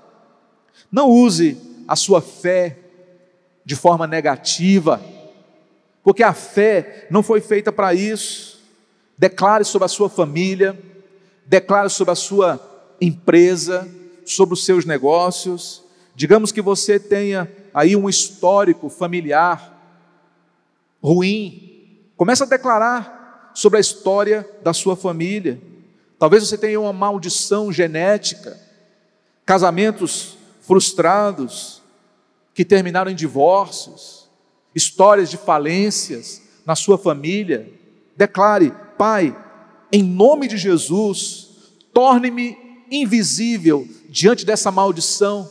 Não 0.91 1.09
use 1.09 1.57
a 1.87 1.95
sua 1.95 2.21
fé 2.21 2.77
de 3.65 3.75
forma 3.75 4.05
negativa, 4.05 5.01
porque 6.07 6.23
a 6.23 6.33
fé 6.33 7.05
não 7.11 7.21
foi 7.21 7.41
feita 7.41 7.69
para 7.69 7.93
isso. 7.93 8.61
Declare 9.17 9.65
sobre 9.65 9.87
a 9.87 9.89
sua 9.89 10.09
família, 10.09 10.81
declare 11.45 11.89
sobre 11.89 12.13
a 12.13 12.15
sua 12.15 12.61
empresa, 13.01 13.85
sobre 14.25 14.53
os 14.53 14.63
seus 14.63 14.85
negócios. 14.85 15.83
Digamos 16.15 16.53
que 16.53 16.61
você 16.61 16.97
tenha 16.97 17.51
aí 17.73 17.93
um 17.93 18.07
histórico 18.07 18.87
familiar 18.87 19.77
ruim. 21.03 21.99
Comece 22.15 22.43
a 22.43 22.45
declarar 22.45 23.51
sobre 23.53 23.77
a 23.77 23.81
história 23.81 24.49
da 24.63 24.71
sua 24.71 24.95
família. 24.95 25.61
Talvez 26.17 26.47
você 26.47 26.57
tenha 26.57 26.79
uma 26.79 26.93
maldição 26.93 27.69
genética, 27.69 28.57
casamentos 29.45 30.37
frustrados, 30.61 31.81
que 32.53 32.63
terminaram 32.63 33.11
em 33.11 33.15
divórcios, 33.15 34.26
histórias 34.77 35.31
de 35.31 35.37
falências 35.37 36.39
na 36.63 36.75
sua 36.75 36.99
família. 36.99 37.73
Declare, 38.15 38.71
Pai, 38.95 39.35
em 39.91 40.03
nome 40.03 40.47
de 40.47 40.55
Jesus, 40.55 41.49
torne-me 41.91 42.55
invisível 42.91 43.87
diante 44.07 44.45
dessa 44.45 44.69
maldição. 44.69 45.49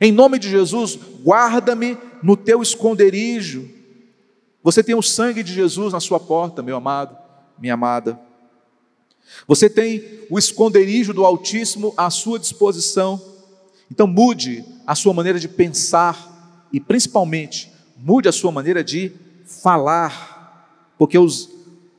Em 0.00 0.12
nome 0.12 0.38
de 0.38 0.48
Jesus, 0.48 0.96
guarda-me 1.24 1.98
no 2.22 2.36
teu 2.36 2.62
esconderijo. 2.62 3.68
Você 4.62 4.84
tem 4.84 4.94
o 4.94 5.02
sangue 5.02 5.42
de 5.42 5.52
Jesus 5.52 5.92
na 5.92 5.98
sua 5.98 6.20
porta, 6.20 6.62
meu 6.62 6.76
amado, 6.76 7.16
minha 7.58 7.74
amada. 7.74 8.20
Você 9.48 9.68
tem 9.68 10.20
o 10.30 10.38
esconderijo 10.38 11.12
do 11.12 11.24
Altíssimo 11.24 11.92
à 11.96 12.08
sua 12.08 12.38
disposição. 12.38 13.20
Então 13.90 14.06
mude 14.06 14.64
a 14.86 14.94
sua 14.94 15.12
maneira 15.12 15.40
de 15.40 15.48
pensar 15.48 16.68
e 16.72 16.78
principalmente 16.78 17.71
mude 18.04 18.28
a 18.28 18.32
sua 18.32 18.50
maneira 18.50 18.82
de 18.82 19.12
falar, 19.46 20.92
porque 20.98 21.16
os, 21.16 21.48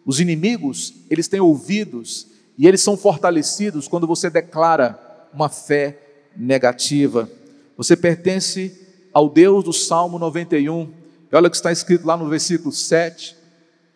os 0.05 0.19
inimigos, 0.19 0.93
eles 1.09 1.29
têm 1.29 1.39
ouvidos 1.39 2.27
e 2.57 2.67
eles 2.67 2.81
são 2.81 2.97
fortalecidos 2.97 3.87
quando 3.87 4.05
você 4.05 4.29
declara 4.29 4.99
uma 5.33 5.47
fé 5.47 5.97
negativa. 6.35 7.29
Você 7.77 7.95
pertence 7.95 8.77
ao 9.13 9.29
Deus 9.29 9.63
do 9.63 9.71
Salmo 9.71 10.19
91. 10.19 10.91
E 11.31 11.35
olha 11.35 11.47
o 11.47 11.49
que 11.49 11.55
está 11.55 11.71
escrito 11.71 12.05
lá 12.05 12.17
no 12.17 12.27
versículo 12.27 12.73
7 12.73 13.37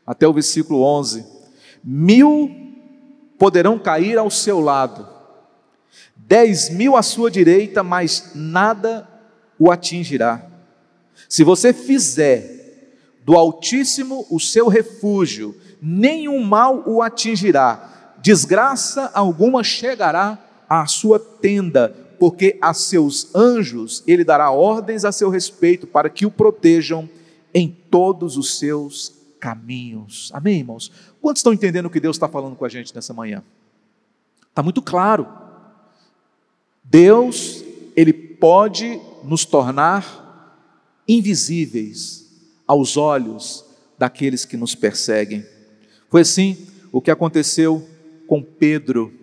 até 0.05 0.25
o 0.25 0.31
versículo 0.33 0.81
11: 0.81 1.25
Mil 1.83 2.49
poderão 3.37 3.77
cair 3.77 4.17
ao 4.17 4.31
seu 4.31 4.61
lado, 4.61 5.05
dez 6.15 6.69
mil 6.69 6.95
à 6.95 7.03
sua 7.03 7.29
direita, 7.29 7.83
mas 7.83 8.31
nada 8.33 9.05
o 9.59 9.69
atingirá. 9.69 10.56
Se 11.27 11.43
você 11.43 11.73
fizer 11.73 12.57
do 13.25 13.35
Altíssimo 13.35 14.25
o 14.29 14.39
seu 14.39 14.67
refúgio, 14.67 15.55
nenhum 15.81 16.43
mal 16.43 16.83
o 16.85 17.01
atingirá, 17.01 18.15
desgraça 18.19 19.11
alguma 19.13 19.63
chegará 19.63 20.39
à 20.69 20.85
sua 20.85 21.19
tenda, 21.19 21.95
porque 22.19 22.57
a 22.61 22.73
seus 22.73 23.33
anjos 23.35 24.03
ele 24.07 24.23
dará 24.23 24.49
ordens 24.51 25.05
a 25.05 25.11
seu 25.11 25.29
respeito 25.29 25.85
para 25.85 26.09
que 26.09 26.25
o 26.25 26.31
protejam 26.31 27.09
em 27.53 27.67
todos 27.89 28.37
os 28.37 28.57
seus 28.57 29.13
caminhos. 29.39 30.31
Amém, 30.33 30.59
irmãos? 30.59 30.91
Quantos 31.21 31.39
estão 31.39 31.53
entendendo 31.53 31.87
o 31.87 31.89
que 31.89 31.99
Deus 31.99 32.15
está 32.15 32.27
falando 32.27 32.55
com 32.55 32.65
a 32.65 32.69
gente 32.69 32.95
nessa 32.95 33.13
manhã? 33.13 33.43
Está 34.49 34.63
muito 34.63 34.81
claro. 34.81 35.27
Deus, 36.83 37.63
Ele 37.95 38.13
pode 38.13 38.99
nos 39.23 39.45
tornar 39.45 40.26
invisíveis 41.07 42.27
aos 42.67 42.97
olhos 42.97 43.65
daqueles 43.97 44.45
que 44.45 44.57
nos 44.57 44.75
perseguem. 44.75 45.45
Foi 46.09 46.21
assim 46.21 46.57
o 46.91 47.01
que 47.01 47.11
aconteceu 47.11 47.87
com 48.27 48.41
Pedro. 48.43 49.13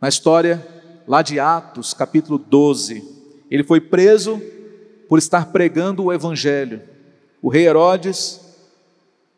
Na 0.00 0.08
história 0.08 0.66
lá 1.06 1.22
de 1.22 1.38
Atos, 1.38 1.94
capítulo 1.94 2.38
12, 2.38 3.02
ele 3.50 3.64
foi 3.64 3.80
preso 3.80 4.40
por 5.08 5.18
estar 5.18 5.52
pregando 5.52 6.04
o 6.04 6.12
evangelho. 6.12 6.82
O 7.40 7.48
rei 7.48 7.66
Herodes 7.66 8.40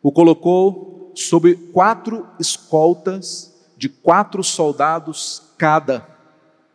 o 0.02 0.12
colocou 0.12 1.12
sob 1.14 1.54
quatro 1.72 2.26
escoltas 2.38 3.54
de 3.76 3.88
quatro 3.88 4.42
soldados 4.42 5.42
cada, 5.56 6.06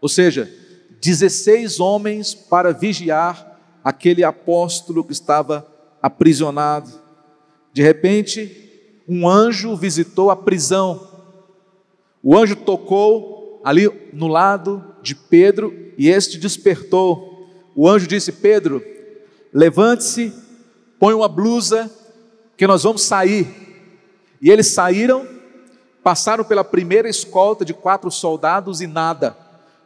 ou 0.01 0.09
seja, 0.09 0.51
16 1.01 1.79
homens 1.79 2.33
para 2.33 2.74
vigiar 2.74 3.49
aquele 3.83 4.24
apóstolo 4.24 5.03
que 5.03 5.13
estava 5.13 5.65
aprisionado. 6.01 6.89
De 7.74 7.81
repente, 7.81 9.01
um 9.07 9.27
anjo 9.27 9.75
visitou 9.75 10.29
a 10.29 10.35
prisão. 10.35 11.07
O 12.22 12.37
anjo 12.37 12.55
tocou 12.55 13.61
ali 13.63 13.89
no 14.13 14.27
lado 14.27 14.83
de 15.01 15.15
Pedro 15.15 15.74
e 15.98 16.09
este 16.09 16.37
despertou. 16.37 17.48
O 17.75 17.87
anjo 17.87 18.07
disse: 18.07 18.31
Pedro, 18.31 18.83
levante-se, 19.53 20.33
põe 21.00 21.13
uma 21.13 21.27
blusa, 21.27 21.89
que 22.57 22.68
nós 22.68 22.83
vamos 22.83 23.03
sair. 23.03 23.48
E 24.42 24.50
eles 24.50 24.68
saíram, 24.68 25.27
passaram 26.03 26.44
pela 26.44 26.63
primeira 26.63 27.09
escolta 27.09 27.63
de 27.63 27.74
quatro 27.74 28.11
soldados 28.11 28.81
e 28.81 28.87
nada. 28.87 29.35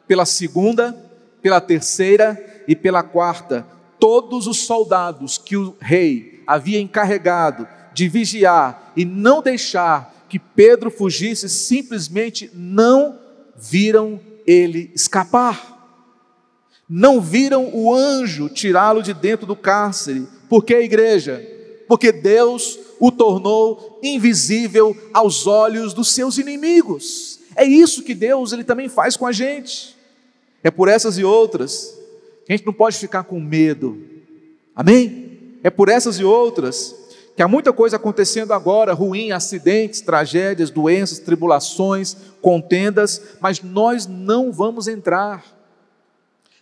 Pela 0.07 0.25
segunda, 0.25 0.93
pela 1.41 1.61
terceira 1.61 2.63
e 2.67 2.75
pela 2.75 3.03
quarta 3.03 3.73
todos 4.03 4.47
os 4.47 4.57
soldados 4.57 5.37
que 5.37 5.55
o 5.55 5.77
rei 5.79 6.43
havia 6.45 6.77
encarregado 6.77 7.65
de 7.93 8.09
vigiar 8.09 8.91
e 8.97 9.05
não 9.05 9.41
deixar 9.41 10.25
que 10.27 10.37
Pedro 10.37 10.91
fugisse, 10.91 11.47
simplesmente 11.47 12.51
não 12.53 13.17
viram 13.55 14.19
ele 14.45 14.91
escapar. 14.93 16.03
Não 16.89 17.21
viram 17.21 17.69
o 17.73 17.95
anjo 17.95 18.49
tirá-lo 18.49 19.01
de 19.01 19.13
dentro 19.13 19.47
do 19.47 19.55
cárcere. 19.55 20.27
Por 20.49 20.65
que, 20.65 20.77
igreja? 20.77 21.41
Porque 21.87 22.11
Deus 22.11 22.77
o 22.99 23.09
tornou 23.09 24.01
invisível 24.03 24.97
aos 25.13 25.47
olhos 25.47 25.93
dos 25.93 26.11
seus 26.11 26.37
inimigos. 26.37 27.39
É 27.55 27.63
isso 27.63 28.03
que 28.03 28.13
Deus 28.13 28.51
ele 28.51 28.65
também 28.65 28.89
faz 28.89 29.15
com 29.15 29.25
a 29.25 29.31
gente. 29.31 29.95
É 30.61 30.69
por 30.69 30.89
essas 30.89 31.17
e 31.17 31.23
outras 31.23 32.02
a 32.47 32.53
gente 32.53 32.65
não 32.65 32.73
pode 32.73 32.97
ficar 32.97 33.23
com 33.23 33.39
medo. 33.39 34.01
Amém? 34.75 35.57
É 35.63 35.69
por 35.69 35.89
essas 35.89 36.19
e 36.19 36.23
outras 36.23 36.95
que 37.35 37.41
há 37.41 37.47
muita 37.47 37.73
coisa 37.73 37.95
acontecendo 37.95 38.53
agora, 38.53 38.93
ruim, 38.93 39.31
acidentes, 39.31 40.01
tragédias, 40.01 40.69
doenças, 40.69 41.19
tribulações, 41.19 42.15
contendas, 42.41 43.21
mas 43.39 43.61
nós 43.61 44.05
não 44.05 44.51
vamos 44.51 44.87
entrar. 44.87 45.43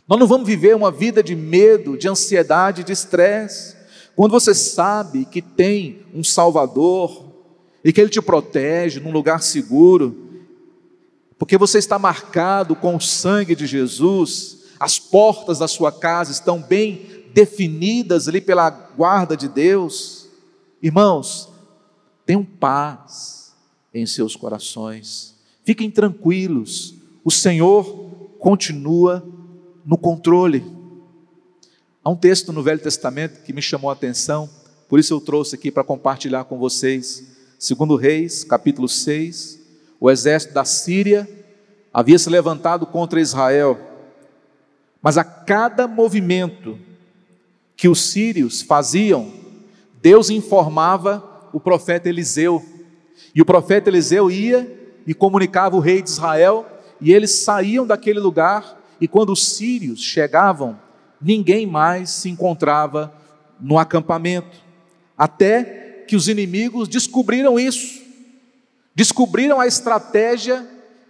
Nós 0.07 0.19
não 0.19 0.27
vamos 0.27 0.47
viver 0.47 0.75
uma 0.75 0.91
vida 0.91 1.21
de 1.21 1.35
medo, 1.35 1.97
de 1.97 2.07
ansiedade, 2.07 2.83
de 2.83 2.93
estresse. 2.93 3.75
Quando 4.15 4.31
você 4.31 4.53
sabe 4.53 5.25
que 5.25 5.41
tem 5.41 6.05
um 6.13 6.23
Salvador 6.23 7.25
e 7.83 7.91
que 7.91 7.99
Ele 7.99 8.09
te 8.09 8.21
protege 8.21 8.99
num 8.99 9.11
lugar 9.11 9.41
seguro, 9.41 10.29
porque 11.37 11.57
você 11.57 11.79
está 11.79 11.97
marcado 11.97 12.75
com 12.75 12.95
o 12.95 13.01
sangue 13.01 13.55
de 13.55 13.65
Jesus, 13.65 14.60
as 14.81 14.97
portas 14.97 15.59
da 15.59 15.67
sua 15.67 15.91
casa 15.91 16.31
estão 16.31 16.59
bem 16.59 17.05
definidas 17.35 18.27
ali 18.27 18.41
pela 18.41 18.67
guarda 18.67 19.37
de 19.37 19.47
Deus, 19.47 20.27
irmãos, 20.81 21.49
tenham 22.25 22.43
paz 22.43 23.53
em 23.93 24.07
seus 24.07 24.35
corações, 24.35 25.35
fiquem 25.63 25.91
tranquilos, 25.91 26.95
o 27.23 27.29
Senhor 27.29 27.85
continua 28.39 29.23
no 29.85 29.99
controle. 29.99 30.65
Há 32.03 32.09
um 32.09 32.15
texto 32.15 32.51
no 32.51 32.63
Velho 32.63 32.81
Testamento 32.81 33.43
que 33.43 33.53
me 33.53 33.61
chamou 33.61 33.91
a 33.91 33.93
atenção, 33.93 34.49
por 34.89 34.99
isso 34.99 35.13
eu 35.13 35.21
trouxe 35.21 35.53
aqui 35.53 35.69
para 35.69 35.83
compartilhar 35.83 36.45
com 36.45 36.57
vocês. 36.57 37.23
Segundo 37.59 37.95
Reis, 37.95 38.43
capítulo 38.43 38.89
6, 38.89 39.59
o 39.99 40.09
exército 40.09 40.55
da 40.55 40.65
Síria 40.65 41.29
havia 41.93 42.17
se 42.17 42.31
levantado 42.31 42.87
contra 42.87 43.21
Israel 43.21 43.90
mas 45.01 45.17
a 45.17 45.23
cada 45.23 45.87
movimento 45.87 46.77
que 47.75 47.87
os 47.87 48.11
sírios 48.11 48.61
faziam, 48.61 49.31
Deus 50.01 50.29
informava 50.29 51.49
o 51.51 51.59
profeta 51.59 52.07
Eliseu. 52.07 52.63
E 53.33 53.41
o 53.41 53.45
profeta 53.45 53.89
Eliseu 53.89 54.29
ia 54.29 54.79
e 55.05 55.13
comunicava 55.13 55.75
o 55.75 55.79
rei 55.79 56.01
de 56.01 56.09
Israel, 56.09 56.65
e 56.99 57.11
eles 57.11 57.31
saíam 57.31 57.87
daquele 57.87 58.19
lugar, 58.19 58.79
e 58.99 59.07
quando 59.07 59.31
os 59.31 59.47
sírios 59.55 59.99
chegavam, 59.99 60.79
ninguém 61.19 61.65
mais 61.65 62.11
se 62.11 62.29
encontrava 62.29 63.11
no 63.59 63.79
acampamento. 63.79 64.59
Até 65.17 66.03
que 66.07 66.15
os 66.15 66.27
inimigos 66.27 66.87
descobriram 66.87 67.59
isso, 67.59 68.01
descobriram 68.93 69.59
a 69.59 69.65
estratégia 69.65 70.67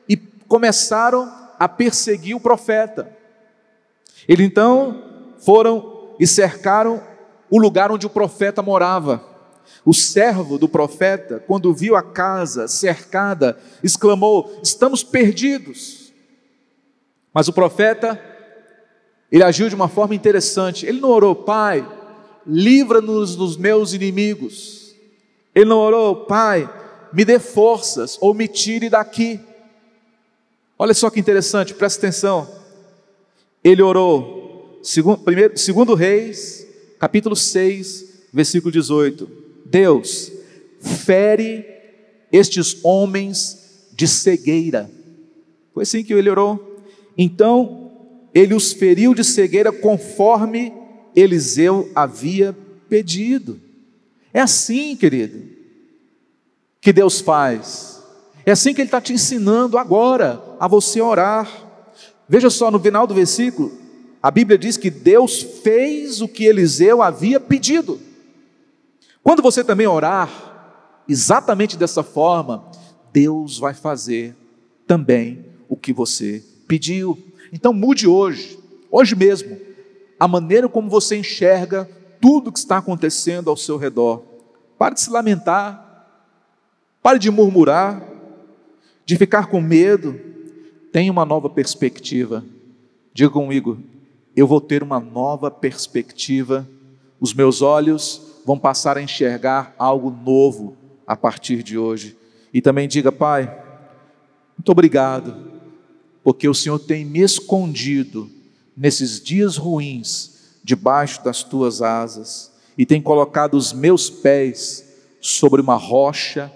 e 0.08 0.15
começaram 0.15 1.30
a 1.60 1.67
perseguir 1.67 2.36
o 2.36 2.39
profeta. 2.39 3.20
Eles 4.27 4.45
então 4.45 5.03
foram 5.39 6.10
e 6.19 6.27
cercaram 6.27 7.01
o 7.49 7.60
lugar 7.60 7.91
onde 7.91 8.05
o 8.05 8.10
profeta 8.10 8.62
morava. 8.62 9.23
O 9.84 9.93
servo 9.93 10.57
do 10.57 10.69
profeta, 10.69 11.43
quando 11.47 11.73
viu 11.73 11.95
a 11.95 12.03
casa 12.03 12.67
cercada, 12.67 13.57
exclamou: 13.84 14.60
Estamos 14.63 15.03
perdidos. 15.03 16.13
Mas 17.34 17.47
o 17.47 17.53
profeta, 17.53 18.19
ele 19.31 19.43
agiu 19.43 19.69
de 19.69 19.75
uma 19.75 19.88
forma 19.88 20.13
interessante. 20.13 20.86
Ele 20.86 20.99
não 20.99 21.10
orou, 21.10 21.34
Pai, 21.34 21.88
livra-nos 22.45 23.36
dos 23.36 23.57
meus 23.57 23.93
inimigos. 23.93 24.93
Ele 25.55 25.65
não 25.65 25.79
orou, 25.79 26.25
Pai, 26.25 26.69
me 27.12 27.25
dê 27.25 27.39
forças 27.39 28.17
ou 28.21 28.34
me 28.34 28.47
tire 28.47 28.89
daqui. 28.89 29.39
Olha 30.77 30.93
só 30.93 31.10
que 31.10 31.19
interessante, 31.19 31.73
presta 31.73 31.99
atenção. 31.99 32.61
Ele 33.63 33.82
orou, 33.82 34.80
segundo, 34.84 35.19
primeiro, 35.19 35.58
segundo 35.58 35.93
Reis, 35.93 36.65
capítulo 37.00 37.36
6, 37.36 38.28
versículo 38.34 38.71
18. 38.71 39.30
Deus, 39.65 40.32
fere 40.80 41.65
estes 42.32 42.78
homens 42.84 43.88
de 43.93 44.08
cegueira. 44.08 44.89
Foi 45.74 45.84
assim 45.84 46.04
que 46.04 46.13
ele 46.13 46.30
orou. 46.30 46.82
Então 47.17 47.91
ele 48.34 48.54
os 48.54 48.74
feriu 48.74 49.13
de 49.13 49.24
cegueira 49.24 49.71
conforme 49.71 50.74
Eliseu 51.15 51.89
havia 51.93 52.56
pedido. 52.89 53.60
É 54.34 54.39
assim, 54.39 54.95
querido, 54.95 55.41
que 56.80 56.93
Deus 56.93 57.19
faz. 57.19 58.02
É 58.45 58.52
assim 58.52 58.74
que 58.74 58.82
Ele 58.82 58.88
está 58.88 59.00
te 59.00 59.13
ensinando 59.13 59.78
agora 59.78 60.41
a 60.60 60.67
você 60.67 61.02
orar. 61.02 61.70
Veja 62.31 62.49
só, 62.49 62.71
no 62.71 62.79
final 62.79 63.05
do 63.05 63.13
versículo, 63.13 63.73
a 64.23 64.31
Bíblia 64.31 64.57
diz 64.57 64.77
que 64.77 64.89
Deus 64.89 65.41
fez 65.41 66.21
o 66.21 66.29
que 66.29 66.45
Eliseu 66.45 67.01
havia 67.01 67.41
pedido. 67.41 67.99
Quando 69.21 69.41
você 69.41 69.65
também 69.65 69.85
orar 69.85 71.03
exatamente 71.09 71.75
dessa 71.75 72.03
forma, 72.03 72.71
Deus 73.11 73.59
vai 73.59 73.73
fazer 73.73 74.33
também 74.87 75.45
o 75.67 75.75
que 75.75 75.91
você 75.91 76.41
pediu. 76.69 77.21
Então 77.51 77.73
mude 77.73 78.07
hoje, 78.07 78.57
hoje 78.89 79.13
mesmo, 79.13 79.57
a 80.17 80.25
maneira 80.25 80.69
como 80.69 80.89
você 80.89 81.17
enxerga 81.17 81.83
tudo 82.21 82.49
que 82.49 82.59
está 82.59 82.77
acontecendo 82.77 83.49
ao 83.49 83.57
seu 83.57 83.75
redor. 83.75 84.23
Pare 84.77 84.95
de 84.95 85.01
se 85.01 85.09
lamentar, 85.09 86.07
pare 87.03 87.19
de 87.19 87.29
murmurar, 87.29 88.01
de 89.05 89.17
ficar 89.17 89.47
com 89.47 89.59
medo. 89.59 90.30
Tenha 90.91 91.12
uma 91.12 91.25
nova 91.25 91.49
perspectiva. 91.49 92.43
Diga 93.13 93.30
comigo, 93.30 93.77
eu 94.36 94.45
vou 94.45 94.60
ter 94.60 94.84
uma 94.84 94.99
nova 94.99 95.49
perspectiva. 95.49 96.67
Os 97.19 97.34
meus 97.34 97.62
olhos 97.62 98.21
vão 98.45 98.60
passar 98.60 98.97
a 98.97 99.01
enxergar 99.01 99.73
algo 99.77 100.12
novo 100.12 100.75
a 101.08 101.15
partir 101.15 101.63
de 101.63 101.77
hoje. 101.77 102.17
E 102.54 102.62
também 102.62 102.88
diga, 102.88 103.12
Pai, 103.12 103.45
muito 104.58 104.71
obrigado, 104.71 105.51
porque 106.23 106.47
o 106.47 106.54
Senhor 106.54 106.80
tem 106.80 107.06
me 107.06 107.21
escondido 107.21 108.30
nesses 108.75 109.21
dias 109.21 109.58
ruins 109.58 110.60
debaixo 110.63 111.23
das 111.23 111.43
tuas 111.43 111.82
asas 111.82 112.51
e 112.77 112.86
tem 112.86 113.01
colocado 113.01 113.56
os 113.56 113.73
meus 113.73 114.10
pés 114.10 114.86
sobre 115.21 115.62
uma 115.62 115.75
rocha 115.75 116.51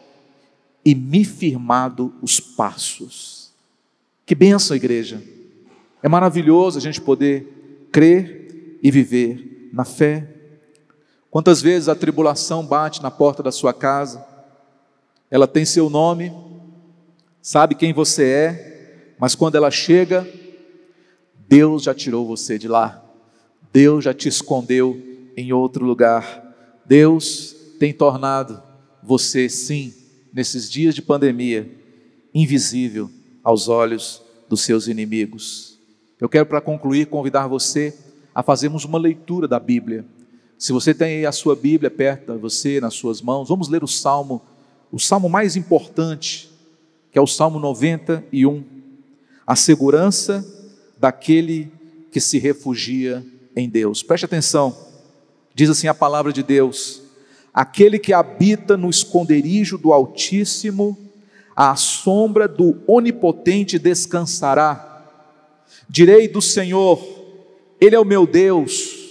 e 0.84 0.93
me 0.93 1.24
firmado 1.24 2.13
os 2.21 2.39
passos. 2.39 3.35
Que 4.25 4.33
benção, 4.33 4.75
igreja! 4.75 5.21
É 6.01 6.09
maravilhoso 6.09 6.79
a 6.79 6.81
gente 6.81 6.99
poder 6.99 7.88
crer 7.91 8.79
e 8.81 8.89
viver 8.89 9.69
na 9.71 9.85
fé. 9.85 10.27
Quantas 11.29 11.61
vezes 11.61 11.88
a 11.88 11.95
tribulação 11.95 12.65
bate 12.65 13.03
na 13.03 13.11
porta 13.11 13.43
da 13.43 13.51
sua 13.51 13.71
casa, 13.71 14.25
ela 15.29 15.47
tem 15.47 15.63
seu 15.63 15.91
nome, 15.91 16.33
sabe 17.39 17.75
quem 17.75 17.93
você 17.93 18.23
é, 18.23 19.15
mas 19.19 19.35
quando 19.35 19.55
ela 19.55 19.69
chega, 19.69 20.27
Deus 21.47 21.83
já 21.83 21.93
tirou 21.93 22.25
você 22.25 22.57
de 22.57 22.67
lá, 22.67 23.03
Deus 23.71 24.05
já 24.05 24.13
te 24.13 24.27
escondeu 24.27 24.99
em 25.38 25.53
outro 25.53 25.85
lugar, 25.85 26.81
Deus 26.83 27.55
tem 27.79 27.93
tornado 27.93 28.61
você, 29.03 29.47
sim, 29.49 29.93
nesses 30.33 30.69
dias 30.69 30.95
de 30.95 31.01
pandemia, 31.01 31.69
invisível 32.33 33.09
aos 33.45 33.69
olhos 33.69 34.23
dos 34.49 34.62
seus 34.62 34.88
inimigos. 34.88 35.77
Eu 36.19 36.27
quero, 36.27 36.47
para 36.47 36.60
concluir, 36.60 37.05
convidar 37.05 37.47
você 37.47 37.95
a 38.34 38.41
fazermos 38.41 38.84
uma 38.84 38.97
leitura 38.97 39.47
da 39.47 39.60
Bíblia. 39.60 40.03
Se 40.58 40.73
você 40.73 40.95
tem 40.95 41.27
a 41.27 41.31
sua 41.31 41.55
Bíblia 41.55 41.91
perto 41.91 42.34
de 42.34 42.39
você, 42.39 42.81
nas 42.81 42.95
suas 42.95 43.21
mãos, 43.21 43.47
vamos 43.47 43.69
ler 43.69 43.84
o 43.84 43.88
Salmo, 43.88 44.41
o 44.91 44.99
Salmo 44.99 45.29
mais 45.29 45.55
importante, 45.55 46.49
que 47.12 47.19
é 47.19 47.21
o 47.21 47.27
Salmo 47.27 47.60
91. 47.60 48.63
A 49.45 49.55
segurança 49.55 50.43
daquele 50.97 51.71
que 52.12 52.19
se 52.19 52.39
refugia 52.39 53.23
em 53.55 53.69
Deus. 53.69 54.01
Preste 54.01 54.25
atenção, 54.25 54.75
diz 55.53 55.69
assim 55.69 55.88
a 55.88 55.93
palavra 55.93 56.34
de 56.34 56.41
Deus: 56.41 57.03
aquele 57.53 57.99
que 57.99 58.12
habita 58.12 58.75
no 58.75 58.89
esconderijo 58.89 59.77
do 59.77 59.93
Altíssimo, 59.93 61.05
à 61.56 61.76
sombra 61.76 62.48
do 62.48 62.82
Onipotente 62.88 63.80
descansará. 63.80 65.04
Direi 65.88 66.28
do 66.28 66.41
Senhor, 66.41 67.02
Ele 67.80 67.96
é 67.96 68.00
o 68.00 68.06
meu 68.06 68.28
Deus 68.28 69.06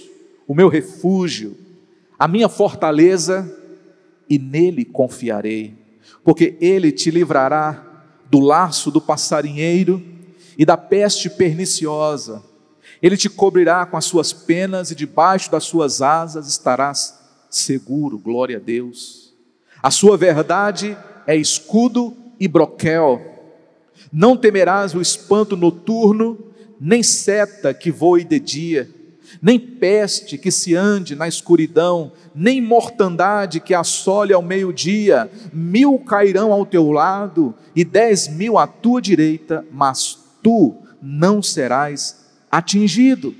o 0.47 0.53
meu 0.53 0.69
refúgio, 0.69 1.57
a 2.17 2.27
minha 2.27 2.47
fortaleza, 2.47 3.51
e 4.29 4.39
nele 4.39 4.85
confiarei, 4.85 5.75
porque 6.23 6.57
ele 6.59 6.91
te 6.91 7.11
livrará 7.11 7.83
do 8.29 8.39
laço 8.39 8.89
do 8.89 8.99
passarinheiro 8.99 10.03
e 10.57 10.65
da 10.65 10.75
peste 10.75 11.29
perniciosa. 11.29 12.43
Ele 13.01 13.17
te 13.17 13.29
cobrirá 13.29 13.85
com 13.85 13.97
as 13.97 14.05
suas 14.05 14.33
penas 14.33 14.89
e 14.89 14.95
debaixo 14.95 15.51
das 15.51 15.63
suas 15.65 16.01
asas 16.01 16.47
estarás 16.47 17.19
seguro. 17.49 18.17
Glória 18.17 18.57
a 18.57 18.59
Deus. 18.59 19.33
A 19.83 19.91
sua 19.91 20.17
verdade 20.17 20.97
é 21.27 21.35
escudo 21.35 22.15
e 22.39 22.47
broquel. 22.47 23.21
Não 24.11 24.35
temerás 24.35 24.93
o 24.93 25.01
espanto 25.01 25.55
noturno, 25.55 26.37
nem 26.79 27.01
seta 27.01 27.73
que 27.73 27.91
voe 27.91 28.23
de 28.23 28.39
dia 28.39 28.95
nem 29.41 29.59
peste 29.59 30.37
que 30.37 30.51
se 30.51 30.75
ande 30.75 31.15
na 31.15 31.27
escuridão, 31.27 32.11
nem 32.33 32.61
mortandade 32.61 33.59
que 33.59 33.73
assole 33.73 34.33
ao 34.33 34.41
meio-dia. 34.41 35.29
Mil 35.53 35.99
cairão 35.99 36.51
ao 36.51 36.65
teu 36.65 36.91
lado 36.91 37.53
e 37.75 37.83
dez 37.83 38.27
mil 38.27 38.57
à 38.57 38.67
tua 38.67 39.01
direita, 39.01 39.65
mas 39.71 40.17
tu 40.41 40.75
não 41.01 41.41
serás 41.41 42.25
atingido. 42.51 43.33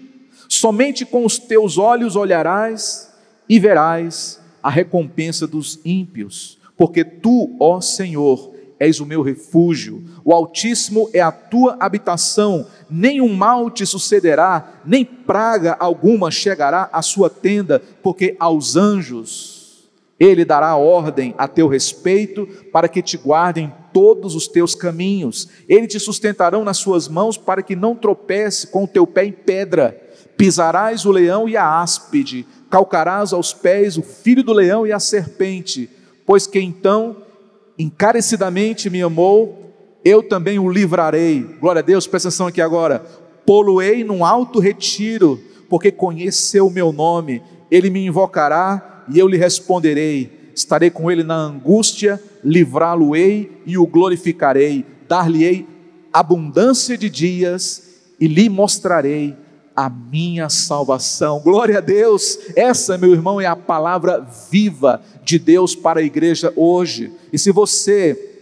Somente 0.48 1.06
com 1.06 1.26
os 1.26 1.38
teus 1.38 1.78
olhos 1.78 2.16
olharás 2.16 3.12
e 3.48 3.60
verás 3.60 4.40
a 4.62 4.70
recompensa 4.70 5.46
dos 5.48 5.80
ímpios, 5.86 6.58
porque 6.78 7.04
tu, 7.04 7.56
ó 7.60 7.80
Senhor, 7.82 8.54
és 8.86 9.00
o 9.00 9.06
meu 9.06 9.22
refúgio, 9.22 10.04
o 10.24 10.34
Altíssimo 10.34 11.10
é 11.14 11.22
a 11.22 11.32
tua 11.32 11.76
habitação, 11.80 12.68
nenhum 12.90 13.34
mal 13.34 13.70
te 13.70 13.86
sucederá, 13.86 14.82
nem 14.86 15.04
praga 15.04 15.76
alguma 15.80 16.30
chegará 16.30 16.90
à 16.94 17.02
sua 17.02 17.30
tenda, 17.30 17.82
porque 18.04 18.36
aos 18.40 18.76
anjos 18.76 19.56
ele 20.20 20.46
dará 20.46 20.76
ordem 20.78 21.36
a 21.38 21.48
teu 21.48 21.68
respeito 21.68 22.48
para 22.72 22.88
que 22.88 23.02
te 23.02 23.18
guardem 23.18 23.74
todos 23.92 24.34
os 24.34 24.48
teus 24.48 24.74
caminhos. 24.74 25.50
Ele 25.68 25.88
te 25.88 26.00
sustentarão 26.00 26.64
nas 26.64 26.78
suas 26.78 27.08
mãos 27.08 27.38
para 27.38 27.62
que 27.62 27.76
não 27.76 27.96
tropece 27.96 28.68
com 28.68 28.86
o 28.86 28.88
teu 28.88 29.06
pé 29.06 29.26
em 29.26 29.32
pedra. 29.32 30.02
Pisarás 30.38 31.06
o 31.06 31.12
leão 31.12 31.50
e 31.50 31.58
a 31.58 31.82
áspide, 31.82 32.46
calcarás 32.70 33.34
aos 33.34 33.54
pés 33.54 33.98
o 33.98 34.02
filho 34.02 34.44
do 34.44 34.54
leão 34.54 34.88
e 34.88 34.92
a 34.92 35.00
serpente, 35.00 35.90
pois 36.26 36.48
que 36.48 36.60
então 36.60 37.25
encarecidamente 37.78 38.90
me 38.90 39.02
amou, 39.02 39.74
eu 40.04 40.22
também 40.22 40.60
o 40.60 40.70
livrarei. 40.70 41.42
Glória 41.60 41.80
a 41.80 41.84
Deus, 41.84 42.08
presta 42.08 42.30
atenção 42.30 42.48
aqui 42.48 42.62
agora. 42.62 43.00
Poluei 43.46 44.04
num 44.04 44.24
alto 44.24 44.60
retiro, 44.60 45.40
porque 45.70 45.92
conheceu 45.92 46.68
o 46.68 46.72
meu 46.72 46.92
nome. 46.92 47.42
Ele 47.70 47.90
me 47.90 48.06
invocará 48.06 49.04
e 49.10 49.20
eu 49.20 49.28
lhe 49.28 49.38
responderei. 49.38 50.52
Estarei 50.56 50.90
com 50.90 51.12
ele 51.12 51.24
na 51.24 51.36
angústia, 51.36 52.22
livrá-lo-ei 52.44 53.52
e 53.66 53.78
o 53.78 53.86
glorificarei. 53.86 54.86
Dar-lhe-ei 55.08 55.68
abundância 56.14 56.98
de 56.98 57.10
dias 57.10 57.84
e 58.20 58.28
lhe 58.28 58.48
mostrarei 58.48 59.36
a 59.76 59.90
minha 59.90 60.50
salvação. 60.50 61.40
Glória 61.40 61.80
a 61.80 61.82
Deus! 61.82 62.40
Essa, 62.56 62.98
meu 62.98 63.12
irmão, 63.12 63.42
é 63.42 63.46
a 63.46 63.56
palavra 63.56 64.26
viva 64.50 65.02
de 65.24 65.38
Deus 65.38 65.76
para 65.76 66.00
a 66.00 66.04
igreja 66.04 66.54
hoje. 66.56 67.12
E 67.34 67.38
se 67.38 67.52
você 67.52 68.34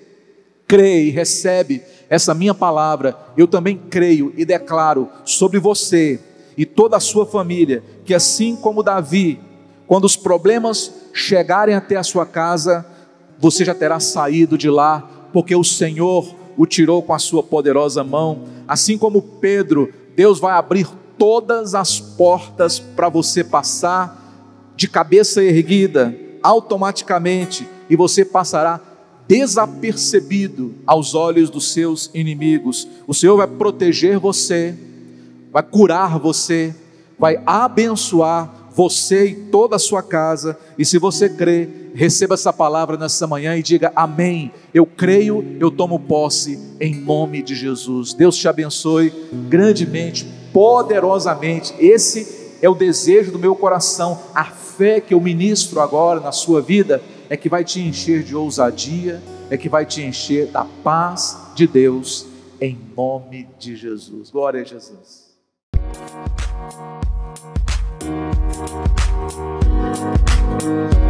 crê 0.67 1.05
e 1.05 1.09
recebe 1.09 1.81
essa 2.09 2.33
minha 2.33 2.53
palavra, 2.53 3.17
eu 3.35 3.47
também 3.47 3.77
creio 3.89 4.33
e 4.37 4.45
declaro 4.45 5.09
sobre 5.25 5.59
você 5.59 6.19
e 6.55 6.65
toda 6.65 6.97
a 6.97 6.99
sua 6.99 7.25
família 7.25 7.83
que, 8.05 8.13
assim 8.13 8.55
como 8.55 8.83
Davi, 8.83 9.39
quando 9.87 10.05
os 10.05 10.15
problemas 10.15 10.91
chegarem 11.13 11.75
até 11.75 11.95
a 11.95 12.03
sua 12.03 12.25
casa, 12.25 12.85
você 13.39 13.65
já 13.65 13.73
terá 13.73 13.99
saído 13.99 14.57
de 14.57 14.69
lá, 14.69 15.29
porque 15.33 15.55
o 15.55 15.63
Senhor 15.63 16.35
o 16.55 16.65
tirou 16.67 17.01
com 17.01 17.13
a 17.13 17.19
sua 17.19 17.41
poderosa 17.41 18.03
mão. 18.03 18.43
Assim 18.67 18.97
como 18.97 19.21
Pedro, 19.21 19.91
Deus 20.15 20.39
vai 20.39 20.53
abrir 20.53 20.87
todas 21.23 21.73
as 21.73 22.01
portas 22.01 22.79
para 22.79 23.07
você 23.07 23.45
passar 23.45 24.73
de 24.75 24.89
cabeça 24.89 25.41
erguida, 25.41 26.13
automaticamente, 26.43 27.65
e 27.89 27.95
você 27.95 28.25
passará 28.25 28.81
desapercebido 29.25 30.75
aos 30.86 31.15
olhos 31.15 31.49
dos 31.49 31.71
seus 31.71 32.12
inimigos. 32.13 32.89
O 33.07 33.13
Senhor 33.13 33.38
vai 33.38 33.47
proteger 33.47 34.19
você, 34.19 34.75
vai 35.49 35.63
curar 35.63 36.19
você, 36.19 36.75
vai 37.17 37.41
abençoar 37.45 38.69
você 38.75 39.27
e 39.27 39.36
toda 39.36 39.77
a 39.77 39.79
sua 39.79 40.03
casa. 40.03 40.59
E 40.77 40.83
se 40.83 40.97
você 40.97 41.29
crê, 41.29 41.69
receba 41.95 42.33
essa 42.33 42.51
palavra 42.51 42.97
nessa 42.97 43.25
manhã 43.25 43.55
e 43.55 43.63
diga 43.63 43.93
amém. 43.95 44.51
Eu 44.73 44.86
creio, 44.86 45.55
eu 45.57 45.71
tomo 45.71 46.01
posse 46.01 46.59
em 46.81 46.93
nome 46.93 47.41
de 47.41 47.55
Jesus. 47.55 48.13
Deus 48.13 48.36
te 48.36 48.49
abençoe 48.49 49.13
grandemente, 49.47 50.42
poderosamente. 50.53 51.73
Esse 51.79 52.57
é 52.61 52.69
o 52.69 52.75
desejo 52.75 53.31
do 53.31 53.39
meu 53.39 53.55
coração. 53.55 54.19
A 54.33 54.45
fé 54.45 55.01
que 55.01 55.13
eu 55.13 55.19
ministro 55.19 55.81
agora 55.81 56.19
na 56.19 56.31
sua 56.31 56.61
vida 56.61 57.01
é 57.29 57.35
que 57.35 57.49
vai 57.49 57.65
te 57.65 57.81
encher 57.81 58.23
de 58.23 58.35
ousadia, 58.35 59.21
é 59.49 59.57
que 59.57 59.67
vai 59.67 59.85
te 59.85 60.01
encher 60.01 60.47
da 60.47 60.65
paz 60.83 61.37
de 61.55 61.67
Deus, 61.67 62.27
em 62.61 62.79
nome 62.95 63.49
de 63.59 63.75
Jesus. 63.75 64.29
Glória 64.29 64.61
a 64.61 64.63
Jesus. 64.63 65.23
Música 70.63 71.02